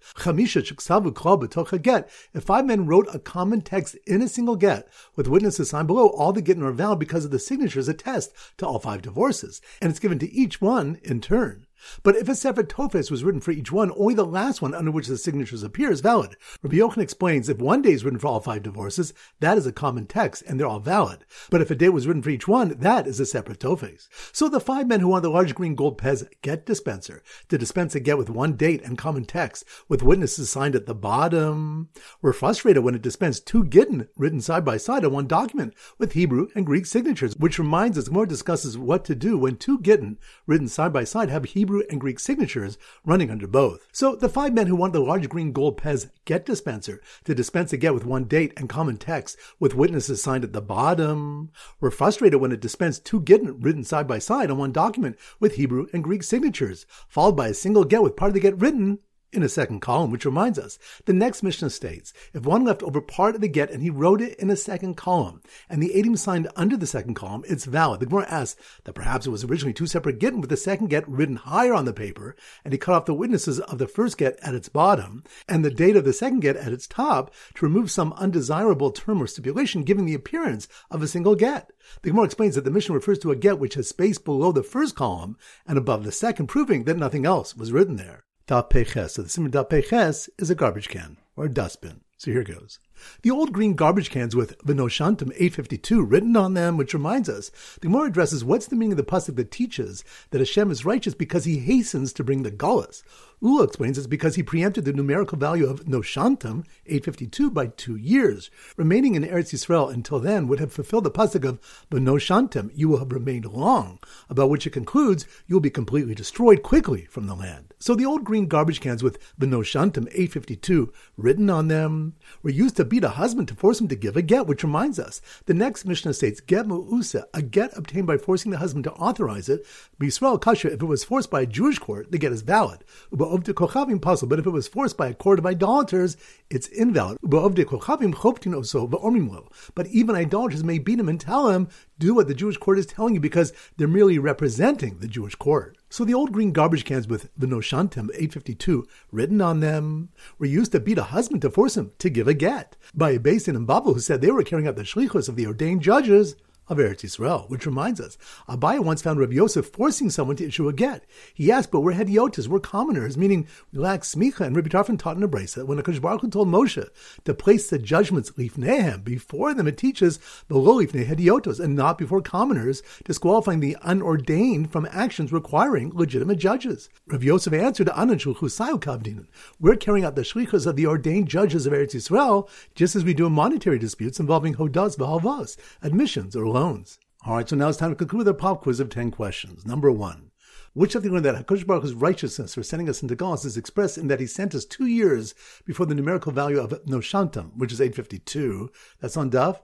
get. 1.82 2.08
If 2.32 2.44
five 2.44 2.66
men 2.66 2.86
wrote 2.86 3.08
a 3.12 3.18
common 3.18 3.62
text 3.62 3.96
in 4.06 4.22
a 4.22 4.28
single 4.28 4.54
get 4.54 4.86
with 5.16 5.26
witnesses 5.26 5.70
signed 5.70 5.88
below, 5.88 6.06
all 6.10 6.32
the 6.32 6.40
get 6.40 6.62
are 6.62 6.70
valid 6.70 7.00
because 7.00 7.24
of 7.24 7.32
the 7.32 7.40
signatures 7.40 7.88
attest 7.88 8.32
to 8.58 8.66
all 8.68 8.78
five 8.78 9.02
divorces, 9.02 9.60
and 9.80 9.90
it's 9.90 9.98
given 9.98 10.20
to 10.20 10.32
each 10.32 10.60
one 10.60 11.00
in 11.02 11.20
turn. 11.20 11.66
But 12.02 12.16
if 12.16 12.28
a 12.28 12.34
Sefer 12.34 12.62
Tofes 12.62 13.10
was 13.10 13.24
written 13.24 13.40
for 13.40 13.50
each 13.50 13.72
one, 13.72 13.92
only 13.96 14.14
the 14.14 14.24
last 14.24 14.62
one 14.62 14.74
under 14.74 14.90
which 14.90 15.06
the 15.06 15.18
signatures 15.18 15.62
appear 15.62 15.90
is 15.90 16.00
valid. 16.00 16.36
Rabbi 16.62 16.76
Yochanan 16.76 17.02
explains 17.02 17.48
if 17.48 17.58
one 17.58 17.82
day 17.82 17.92
is 17.92 18.04
written 18.04 18.18
for 18.18 18.28
all 18.28 18.40
five 18.40 18.62
divorces, 18.62 19.12
that 19.40 19.58
is 19.58 19.66
a 19.66 19.72
common 19.72 20.06
text 20.06 20.42
and 20.46 20.58
they're 20.58 20.66
all 20.66 20.80
valid. 20.80 21.24
But 21.50 21.60
if 21.60 21.70
a 21.70 21.74
date 21.74 21.90
was 21.90 22.06
written 22.06 22.22
for 22.22 22.30
each 22.30 22.48
one, 22.48 22.78
that 22.78 23.06
is 23.06 23.20
a 23.20 23.26
separate 23.26 23.60
Tofes. 23.60 24.08
So 24.32 24.48
the 24.48 24.60
five 24.60 24.86
men 24.86 25.00
who 25.00 25.08
want 25.08 25.22
the 25.22 25.30
large 25.30 25.54
green 25.54 25.74
gold 25.74 25.98
Pez 25.98 26.26
get 26.42 26.66
dispenser 26.66 27.22
to 27.48 27.58
dispense 27.58 27.94
a 27.94 28.00
get 28.00 28.18
with 28.18 28.30
one 28.30 28.54
date 28.54 28.82
and 28.82 28.98
common 28.98 29.24
text 29.24 29.64
with 29.88 30.02
witnesses 30.02 30.50
signed 30.50 30.74
at 30.74 30.86
the 30.86 30.94
bottom 30.94 31.88
were 32.22 32.32
frustrated 32.32 32.82
when 32.82 32.94
it 32.94 33.02
dispensed 33.02 33.46
two 33.46 33.64
gittin 33.64 34.08
written 34.16 34.40
side 34.40 34.64
by 34.64 34.76
side 34.76 35.04
on 35.04 35.12
one 35.12 35.26
document 35.26 35.74
with 35.98 36.12
Hebrew 36.12 36.48
and 36.54 36.66
Greek 36.66 36.86
signatures, 36.86 37.36
which 37.36 37.58
reminds 37.58 37.96
us 37.96 38.10
more 38.10 38.26
discusses 38.26 38.76
what 38.76 39.04
to 39.04 39.14
do 39.14 39.38
when 39.38 39.56
two 39.56 39.78
gittin 39.80 40.18
written 40.46 40.68
side 40.68 40.92
by 40.92 41.04
side 41.04 41.30
have 41.30 41.44
Hebrew 41.44 41.69
Hebrew 41.70 41.84
and 41.88 42.00
Greek 42.00 42.18
signatures 42.18 42.78
running 43.04 43.30
under 43.30 43.46
both. 43.46 43.86
So 43.92 44.16
the 44.16 44.28
five 44.28 44.52
men 44.52 44.66
who 44.66 44.74
wanted 44.74 44.94
the 44.94 45.04
large 45.04 45.28
green 45.28 45.52
gold 45.52 45.80
Pez 45.80 46.10
get 46.24 46.44
dispenser 46.44 47.00
to 47.22 47.32
dispense 47.32 47.72
a 47.72 47.76
get 47.76 47.94
with 47.94 48.04
one 48.04 48.24
date 48.24 48.52
and 48.56 48.68
common 48.68 48.96
text 48.96 49.38
with 49.60 49.76
witnesses 49.76 50.20
signed 50.20 50.42
at 50.42 50.52
the 50.52 50.60
bottom 50.60 51.52
were 51.78 51.92
frustrated 51.92 52.40
when 52.40 52.50
it 52.50 52.58
dispensed 52.58 53.04
two 53.04 53.20
get 53.20 53.40
written 53.44 53.84
side 53.84 54.08
by 54.08 54.18
side 54.18 54.50
on 54.50 54.58
one 54.58 54.72
document 54.72 55.16
with 55.38 55.54
Hebrew 55.54 55.86
and 55.92 56.02
Greek 56.02 56.24
signatures, 56.24 56.86
followed 57.08 57.36
by 57.36 57.46
a 57.46 57.54
single 57.54 57.84
get 57.84 58.02
with 58.02 58.16
part 58.16 58.30
of 58.30 58.34
the 58.34 58.40
get 58.40 58.58
written 58.60 58.98
in 59.32 59.42
a 59.42 59.48
second 59.48 59.80
column, 59.80 60.10
which 60.10 60.24
reminds 60.24 60.58
us, 60.58 60.78
the 61.04 61.12
next 61.12 61.42
Mishnah 61.42 61.70
states, 61.70 62.12
if 62.34 62.44
one 62.44 62.64
left 62.64 62.82
over 62.82 63.00
part 63.00 63.34
of 63.34 63.40
the 63.40 63.48
get 63.48 63.70
and 63.70 63.82
he 63.82 63.90
wrote 63.90 64.20
it 64.20 64.38
in 64.38 64.50
a 64.50 64.56
second 64.56 64.96
column, 64.96 65.40
and 65.68 65.82
the 65.82 65.92
Adim 65.94 66.18
signed 66.18 66.48
under 66.56 66.76
the 66.76 66.86
second 66.86 67.14
column, 67.14 67.44
it's 67.48 67.64
valid. 67.64 68.00
The 68.00 68.06
Gemara 68.06 68.26
asks 68.28 68.60
that 68.84 68.94
perhaps 68.94 69.26
it 69.26 69.30
was 69.30 69.44
originally 69.44 69.72
two 69.72 69.86
separate 69.86 70.18
get 70.18 70.36
with 70.36 70.50
the 70.50 70.56
second 70.56 70.88
get 70.88 71.08
written 71.08 71.36
higher 71.36 71.74
on 71.74 71.84
the 71.84 71.92
paper, 71.92 72.34
and 72.64 72.72
he 72.72 72.78
cut 72.78 72.94
off 72.94 73.04
the 73.04 73.14
witnesses 73.14 73.60
of 73.60 73.78
the 73.78 73.86
first 73.86 74.18
get 74.18 74.38
at 74.42 74.54
its 74.54 74.68
bottom, 74.68 75.22
and 75.48 75.64
the 75.64 75.70
date 75.70 75.96
of 75.96 76.04
the 76.04 76.12
second 76.12 76.40
get 76.40 76.56
at 76.56 76.72
its 76.72 76.86
top 76.86 77.32
to 77.54 77.64
remove 77.64 77.90
some 77.90 78.12
undesirable 78.14 78.90
term 78.90 79.22
or 79.22 79.26
stipulation 79.26 79.84
giving 79.84 80.06
the 80.06 80.14
appearance 80.14 80.68
of 80.90 81.02
a 81.02 81.08
single 81.08 81.34
get. 81.34 81.70
The 82.02 82.10
Gemara 82.10 82.24
explains 82.24 82.54
that 82.54 82.64
the 82.64 82.70
Mishnah 82.70 82.94
refers 82.94 83.18
to 83.20 83.30
a 83.30 83.36
get 83.36 83.58
which 83.58 83.74
has 83.74 83.88
space 83.88 84.18
below 84.18 84.52
the 84.52 84.62
first 84.62 84.94
column 84.94 85.36
and 85.66 85.78
above 85.78 86.04
the 86.04 86.12
second, 86.12 86.48
proving 86.48 86.84
that 86.84 86.96
nothing 86.96 87.26
else 87.26 87.56
was 87.56 87.72
written 87.72 87.96
there. 87.96 88.24
Peches. 88.50 89.14
So 89.14 89.22
the 89.22 89.28
Simon 89.28 89.52
Daf 89.52 89.70
Peches 89.70 90.28
is 90.38 90.50
a 90.50 90.56
garbage 90.56 90.88
can 90.88 91.16
or 91.36 91.44
a 91.44 91.48
dustbin. 91.48 92.00
So 92.18 92.32
here 92.32 92.42
goes. 92.42 92.80
The 93.22 93.30
old 93.30 93.52
green 93.52 93.74
garbage 93.74 94.10
cans 94.10 94.36
with 94.36 94.58
Vinoshantam 94.58 95.32
852 95.32 96.02
written 96.02 96.36
on 96.36 96.54
them, 96.54 96.76
which 96.76 96.94
reminds 96.94 97.28
us, 97.28 97.50
the 97.80 97.88
Gemara 97.88 98.08
addresses 98.08 98.44
what's 98.44 98.66
the 98.66 98.76
meaning 98.76 98.92
of 98.92 98.96
the 98.98 99.04
pasuk 99.04 99.36
that 99.36 99.50
teaches 99.50 100.04
that 100.30 100.40
Hashem 100.40 100.70
is 100.70 100.84
righteous 100.84 101.14
because 101.14 101.44
he 101.44 101.58
hastens 101.58 102.12
to 102.14 102.24
bring 102.24 102.42
the 102.42 102.50
gullus. 102.50 103.02
Ula 103.42 103.64
explains 103.64 103.96
it's 103.96 104.06
because 104.06 104.34
he 104.34 104.42
preempted 104.42 104.84
the 104.84 104.92
numerical 104.92 105.38
value 105.38 105.66
of 105.66 105.86
Noshantam, 105.86 106.66
852, 106.84 107.50
by 107.50 107.68
two 107.68 107.96
years. 107.96 108.50
Remaining 108.76 109.14
in 109.14 109.24
Eretz 109.24 109.54
Yisrael 109.54 109.90
until 109.90 110.18
then 110.18 110.46
would 110.46 110.60
have 110.60 110.74
fulfilled 110.74 111.04
the 111.04 111.10
pasuk 111.10 111.48
of 111.48 111.58
Benoshantam, 111.90 112.70
you 112.74 112.90
will 112.90 112.98
have 112.98 113.12
remained 113.12 113.46
long, 113.46 113.98
about 114.28 114.50
which 114.50 114.66
it 114.66 114.74
concludes, 114.74 115.26
you 115.46 115.56
will 115.56 115.60
be 115.60 115.70
completely 115.70 116.14
destroyed 116.14 116.62
quickly 116.62 117.06
from 117.06 117.26
the 117.26 117.34
land. 117.34 117.72
So 117.78 117.94
the 117.94 118.04
old 118.04 118.24
green 118.24 118.46
garbage 118.46 118.80
cans 118.80 119.02
with 119.02 119.18
Benoshantam, 119.38 120.08
852, 120.08 120.92
written 121.16 121.48
on 121.48 121.68
them, 121.68 122.14
were 122.42 122.50
used 122.50 122.76
to 122.76 122.84
beat 122.90 123.04
a 123.04 123.10
husband 123.10 123.48
to 123.48 123.54
force 123.54 123.80
him 123.80 123.88
to 123.88 123.96
give 123.96 124.16
a 124.16 124.22
get, 124.22 124.46
which 124.46 124.64
reminds 124.64 124.98
us, 124.98 125.22
the 125.46 125.54
next 125.54 125.86
Mishnah 125.86 126.12
states, 126.12 126.40
Get 126.40 126.66
Mu'usa, 126.66 127.24
a 127.32 127.40
get 127.40 127.74
obtained 127.78 128.06
by 128.06 128.18
forcing 128.18 128.50
the 128.50 128.58
husband 128.58 128.84
to 128.84 128.92
authorize 128.92 129.48
it, 129.48 129.64
Yisrael 129.98 130.40
Kasha, 130.40 130.72
if 130.72 130.82
it 130.82 130.86
was 130.86 131.04
forced 131.04 131.30
by 131.30 131.42
a 131.42 131.46
Jewish 131.46 131.78
court, 131.78 132.10
the 132.10 132.18
get 132.18 132.32
is 132.32 132.42
valid. 132.42 132.84
Ubaovde 133.12 133.54
kochavim 133.54 134.02
puzzle, 134.02 134.28
but 134.28 134.40
if 134.40 134.46
it 134.46 134.50
was 134.50 134.68
forced 134.68 134.96
by 134.96 135.08
a 135.08 135.14
court 135.14 135.38
of 135.38 135.46
idolaters, 135.46 136.16
it's 136.50 136.66
invalid. 136.68 137.16
Ubaovde 137.24 137.64
kochavim 137.64 138.12
choptin 138.12 138.52
oso 138.52 138.90
va'ormimlo. 138.90 139.46
But 139.74 139.86
even 139.86 140.16
idolaters 140.16 140.64
may 140.64 140.78
beat 140.78 140.98
him 140.98 141.08
and 141.08 141.20
tell 141.20 141.48
him, 141.48 141.68
do 141.98 142.14
what 142.14 142.26
the 142.26 142.34
Jewish 142.34 142.56
court 142.56 142.78
is 142.78 142.86
telling 142.86 143.14
you 143.14 143.20
because 143.20 143.52
they're 143.76 143.86
merely 143.86 144.18
representing 144.18 144.98
the 144.98 145.08
Jewish 145.08 145.36
court. 145.36 145.78
So 145.92 146.04
the 146.04 146.14
old 146.14 146.30
green 146.30 146.52
garbage 146.52 146.84
cans 146.84 147.08
with 147.08 147.30
the 147.36 147.48
Noshantem 147.48 148.10
852 148.14 148.86
written 149.10 149.40
on 149.40 149.58
them 149.58 150.10
were 150.38 150.46
used 150.46 150.70
to 150.70 150.78
beat 150.78 150.98
a 150.98 151.02
husband 151.02 151.42
to 151.42 151.50
force 151.50 151.76
him 151.76 151.90
to 151.98 152.08
give 152.08 152.28
a 152.28 152.34
get 152.34 152.76
by 152.94 153.10
a 153.10 153.18
basin 153.18 153.56
in 153.56 153.66
Babel 153.66 153.94
who 153.94 154.00
said 154.00 154.20
they 154.20 154.30
were 154.30 154.44
carrying 154.44 154.68
out 154.68 154.76
the 154.76 154.84
shlichus 154.84 155.28
of 155.28 155.34
the 155.34 155.48
ordained 155.48 155.82
judges 155.82 156.36
of 156.70 156.78
Eretz 156.78 157.02
Yisrael, 157.02 157.50
which 157.50 157.66
reminds 157.66 158.00
us, 158.00 158.16
Abaye 158.48 158.78
once 158.78 159.02
found 159.02 159.18
Rabbi 159.18 159.34
Yosef 159.34 159.66
forcing 159.66 160.08
someone 160.08 160.36
to 160.36 160.46
issue 160.46 160.68
a 160.68 160.72
get. 160.72 161.04
He 161.34 161.50
asked, 161.50 161.70
but 161.70 161.80
we're 161.80 161.94
hediotas, 161.94 162.46
we're 162.46 162.60
commoners, 162.60 163.18
meaning 163.18 163.48
we 163.72 163.80
lack 163.80 164.02
smicha, 164.02 164.46
and 164.46 164.54
Rabbi 164.54 164.68
Tarfon 164.68 164.98
taught 164.98 165.16
in 165.16 165.22
a 165.22 165.28
bracelet, 165.28 165.66
when 165.66 165.76
the 165.76 166.00
Baruch 166.00 166.30
told 166.30 166.48
Moshe 166.48 166.88
to 167.24 167.34
place 167.34 167.68
the 167.68 167.78
judgments 167.78 168.30
lifnehem, 168.32 169.02
before 169.02 169.52
them, 169.52 169.66
it 169.66 169.76
teaches 169.76 170.20
the 170.46 170.56
lo 170.56 170.78
lifnei 170.78 171.04
hediotos, 171.04 171.58
and 171.58 171.74
not 171.74 171.98
before 171.98 172.22
commoners, 172.22 172.82
disqualifying 173.04 173.60
the 173.60 173.76
unordained 173.82 174.70
from 174.70 174.88
actions 174.92 175.32
requiring 175.32 175.90
legitimate 175.92 176.38
judges. 176.38 176.88
Rabbi 177.08 177.24
Yosef 177.24 177.52
answered, 177.52 177.90
Anan 177.96 178.18
shulchusayu 178.18 178.80
kavdinan. 178.80 179.26
We're 179.58 179.74
carrying 179.74 180.04
out 180.04 180.14
the 180.14 180.22
shlichas 180.22 180.66
of 180.66 180.76
the 180.76 180.86
ordained 180.86 181.28
judges 181.28 181.66
of 181.66 181.72
Eretz 181.72 181.96
Yisrael, 181.96 182.48
just 182.76 182.94
as 182.94 183.04
we 183.04 183.12
do 183.12 183.26
in 183.26 183.32
monetary 183.32 183.78
disputes 183.78 184.20
involving 184.20 184.54
hodas 184.54 184.96
v'halvas, 184.96 185.56
admissions 185.82 186.36
or 186.36 186.44
All 186.60 187.36
right, 187.36 187.48
so 187.48 187.56
now 187.56 187.68
it's 187.68 187.78
time 187.78 187.90
to 187.90 187.96
conclude 187.96 188.28
our 188.28 188.34
pop 188.34 188.62
quiz 188.62 188.80
of 188.80 188.90
10 188.90 189.12
questions. 189.12 189.64
Number 189.64 189.90
one. 189.90 190.30
Which 190.74 190.94
of 190.94 191.02
the 191.02 191.08
one 191.08 191.22
that 191.22 191.34
HaKadosh 191.34 191.66
Baruch 191.66 191.84
Hu's 191.84 191.94
righteousness 191.94 192.54
for 192.54 192.62
sending 192.62 192.88
us 192.88 193.02
into 193.02 193.16
Galus 193.16 193.46
is 193.46 193.56
expressed 193.56 193.96
in 193.96 194.08
that 194.08 194.20
he 194.20 194.26
sent 194.26 194.54
us 194.54 194.66
two 194.66 194.84
years 194.84 195.34
before 195.64 195.86
the 195.86 195.94
numerical 195.94 196.32
value 196.32 196.60
of 196.60 196.70
Noshantam, 196.84 197.56
which 197.56 197.72
is 197.72 197.80
852. 197.80 198.70
That's 199.00 199.16
on 199.16 199.30
Daf. 199.30 199.58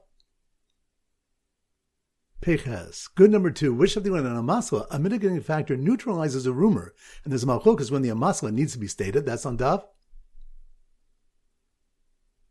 Peches. 2.40 3.08
Good 3.14 3.30
number 3.30 3.50
two. 3.50 3.74
Which 3.74 3.96
of 3.96 4.02
the 4.02 4.10
one 4.10 4.24
in 4.24 4.34
a 4.34 4.42
masla, 4.42 4.86
a 4.90 4.98
mitigating 4.98 5.42
factor 5.42 5.76
neutralizes 5.76 6.46
a 6.46 6.52
rumor, 6.52 6.94
and 7.24 7.32
there's 7.32 7.44
a 7.44 7.46
malchokas 7.46 7.90
when 7.90 8.02
the 8.02 8.08
amasla 8.08 8.52
needs 8.52 8.72
to 8.72 8.78
be 8.78 8.88
stated. 8.88 9.26
That's 9.26 9.44
on 9.44 9.58
Daf 9.58 9.84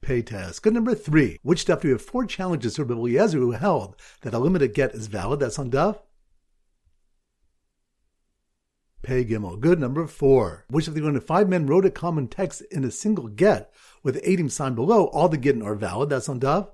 pay 0.05 0.21
task. 0.21 0.63
Good 0.63 0.73
number 0.73 0.95
three. 0.95 1.39
Which 1.41 1.61
stuff 1.61 1.81
do 1.81 1.87
we 1.87 1.91
have 1.93 2.01
four 2.01 2.25
challenges 2.25 2.75
for 2.75 2.83
Eliezer 2.83 3.39
who 3.39 3.51
held 3.51 3.95
that 4.21 4.33
a 4.33 4.39
limited 4.39 4.73
get 4.73 4.93
is 4.93 5.07
valid? 5.07 5.39
That's 5.39 5.59
on 5.59 5.71
Daf. 5.71 5.99
Pay 9.01 9.25
Gimel. 9.25 9.59
Good 9.59 9.79
number 9.79 10.07
four. 10.07 10.65
Which 10.69 10.87
of 10.87 10.93
the 10.93 11.01
when 11.01 11.19
five 11.19 11.49
men 11.49 11.65
wrote 11.65 11.85
a 11.85 11.91
common 11.91 12.27
text 12.27 12.61
in 12.71 12.83
a 12.83 12.91
single 12.91 13.27
get 13.27 13.73
with 14.03 14.23
Adim 14.23 14.49
sign 14.49 14.75
below, 14.75 15.05
all 15.07 15.27
the 15.27 15.37
Gittin 15.37 15.61
are 15.61 15.75
valid. 15.75 16.09
That's 16.09 16.29
on 16.29 16.39
Daf. 16.39 16.69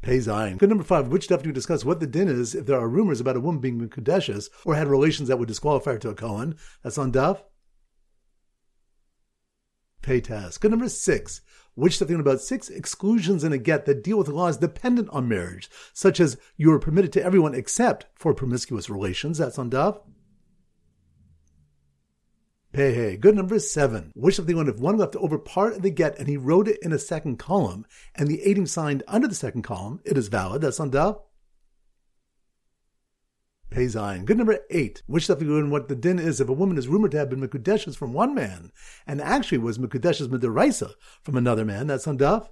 Pay 0.00 0.18
Zayin. 0.18 0.58
Good 0.58 0.68
number 0.68 0.84
five. 0.84 1.08
Which 1.08 1.24
stuff 1.24 1.42
do 1.42 1.50
we 1.50 1.54
discuss 1.54 1.84
what 1.84 2.00
the 2.00 2.06
din 2.08 2.28
is 2.28 2.54
if 2.56 2.66
there 2.66 2.80
are 2.80 2.88
rumors 2.88 3.20
about 3.20 3.36
a 3.36 3.40
woman 3.40 3.60
being 3.60 3.80
Mekudeshes 3.80 4.48
or 4.64 4.74
had 4.74 4.88
relations 4.88 5.28
that 5.28 5.38
would 5.38 5.48
disqualify 5.48 5.92
her 5.92 5.98
to 5.98 6.10
a 6.10 6.14
Kohen? 6.14 6.56
That's 6.82 6.98
on 6.98 7.12
Daf 7.12 7.42
pay 10.02 10.20
task. 10.20 10.60
Good 10.60 10.70
number 10.70 10.88
six. 10.88 11.40
Which 11.74 11.96
something 11.96 12.20
about 12.20 12.42
six 12.42 12.68
exclusions 12.68 13.44
in 13.44 13.52
a 13.52 13.58
get 13.58 13.86
that 13.86 14.04
deal 14.04 14.18
with 14.18 14.28
laws 14.28 14.58
dependent 14.58 15.08
on 15.08 15.26
marriage, 15.26 15.70
such 15.94 16.20
as 16.20 16.36
you 16.58 16.70
are 16.72 16.78
permitted 16.78 17.12
to 17.14 17.24
everyone 17.24 17.54
except 17.54 18.06
for 18.14 18.34
promiscuous 18.34 18.90
relations. 18.90 19.38
That's 19.38 19.58
on. 19.58 19.70
Pay 22.72 22.94
hey. 22.94 23.16
Good 23.16 23.36
number 23.36 23.58
seven. 23.58 24.12
Which 24.14 24.36
something 24.36 24.56
if 24.68 24.78
one 24.78 24.96
left 24.96 25.16
over 25.16 25.38
part 25.38 25.74
of 25.74 25.82
the 25.82 25.90
get 25.90 26.18
and 26.18 26.28
he 26.28 26.36
wrote 26.38 26.68
it 26.68 26.78
in 26.82 26.92
a 26.92 26.98
second 26.98 27.38
column 27.38 27.86
and 28.14 28.28
the 28.28 28.42
Adim 28.46 28.66
signed 28.66 29.02
under 29.06 29.28
the 29.28 29.34
second 29.34 29.62
column, 29.62 30.00
it 30.04 30.16
is 30.16 30.28
valid. 30.28 30.62
That's 30.62 30.80
on 30.80 30.90
Daf. 30.90 31.20
Pei 33.72 33.86
Zayin. 33.86 34.24
Good 34.26 34.36
number 34.36 34.58
eight. 34.70 35.02
Which 35.06 35.24
stuff 35.24 35.40
you 35.40 35.52
want 35.52 35.70
what 35.70 35.88
the 35.88 35.96
din 35.96 36.18
is 36.18 36.40
if 36.40 36.48
a 36.48 36.52
woman 36.52 36.76
is 36.76 36.88
rumored 36.88 37.10
to 37.12 37.18
have 37.18 37.30
been 37.30 37.40
Mekudeshes 37.40 37.96
from 37.96 38.12
one 38.12 38.34
man 38.34 38.70
and 39.06 39.20
actually 39.20 39.58
was 39.58 39.78
Mekudeshes 39.78 40.28
Midaraisa 40.28 40.92
from 41.22 41.36
another 41.36 41.64
man. 41.64 41.86
That's 41.86 42.06
on 42.06 42.18
Daf. 42.18 42.48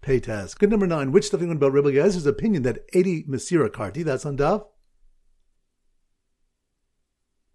Pay 0.00 0.20
task. 0.20 0.60
Good 0.60 0.70
number 0.70 0.86
nine. 0.86 1.10
Which 1.10 1.26
stuff 1.26 1.40
you 1.40 1.50
about 1.50 1.72
Rebbe 1.72 1.90
Yezer's 1.90 2.26
opinion 2.26 2.62
that 2.62 2.84
80 2.92 3.24
Masira 3.24 3.68
Karti. 3.68 4.04
That's 4.04 4.24
on 4.24 4.36
Daf. 4.36 4.64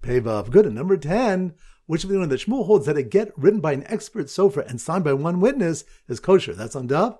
Pay 0.01 0.19
Vav. 0.19 0.51
Good. 0.51 0.65
And 0.65 0.75
number 0.75 0.97
10. 0.97 1.53
Which 1.85 2.03
of 2.03 2.09
the 2.09 2.19
one 2.19 2.27
that 2.27 2.41
Shmuel 2.41 2.65
holds 2.65 2.85
that 2.85 2.97
a 2.97 3.03
get 3.03 3.31
written 3.37 3.61
by 3.61 3.71
an 3.71 3.85
expert 3.87 4.25
sofer 4.25 4.67
and 4.67 4.81
signed 4.81 5.05
by 5.05 5.13
one 5.13 5.39
witness 5.39 5.85
is 6.09 6.19
kosher. 6.19 6.53
That's 6.53 6.75
on 6.75 6.89
Daf. 6.89 7.17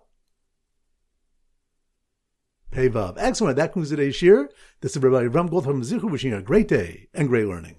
Pei 2.72 2.90
Vav. 2.90 3.16
Excellent. 3.18 3.58
That 3.58 3.74
concludes 3.74 3.90
today's 3.90 4.16
shir. 4.16 4.50
This 4.80 4.96
is 4.96 5.04
Rabbi 5.04 5.26
Ram 5.26 5.48
Gold 5.48 5.66
from 5.66 5.82
Zichu 5.82 6.10
wishing 6.10 6.32
you 6.32 6.38
a 6.38 6.42
great 6.42 6.70
day 6.70 7.10
and 7.14 7.28
great 7.28 7.46
learning. 7.46 7.70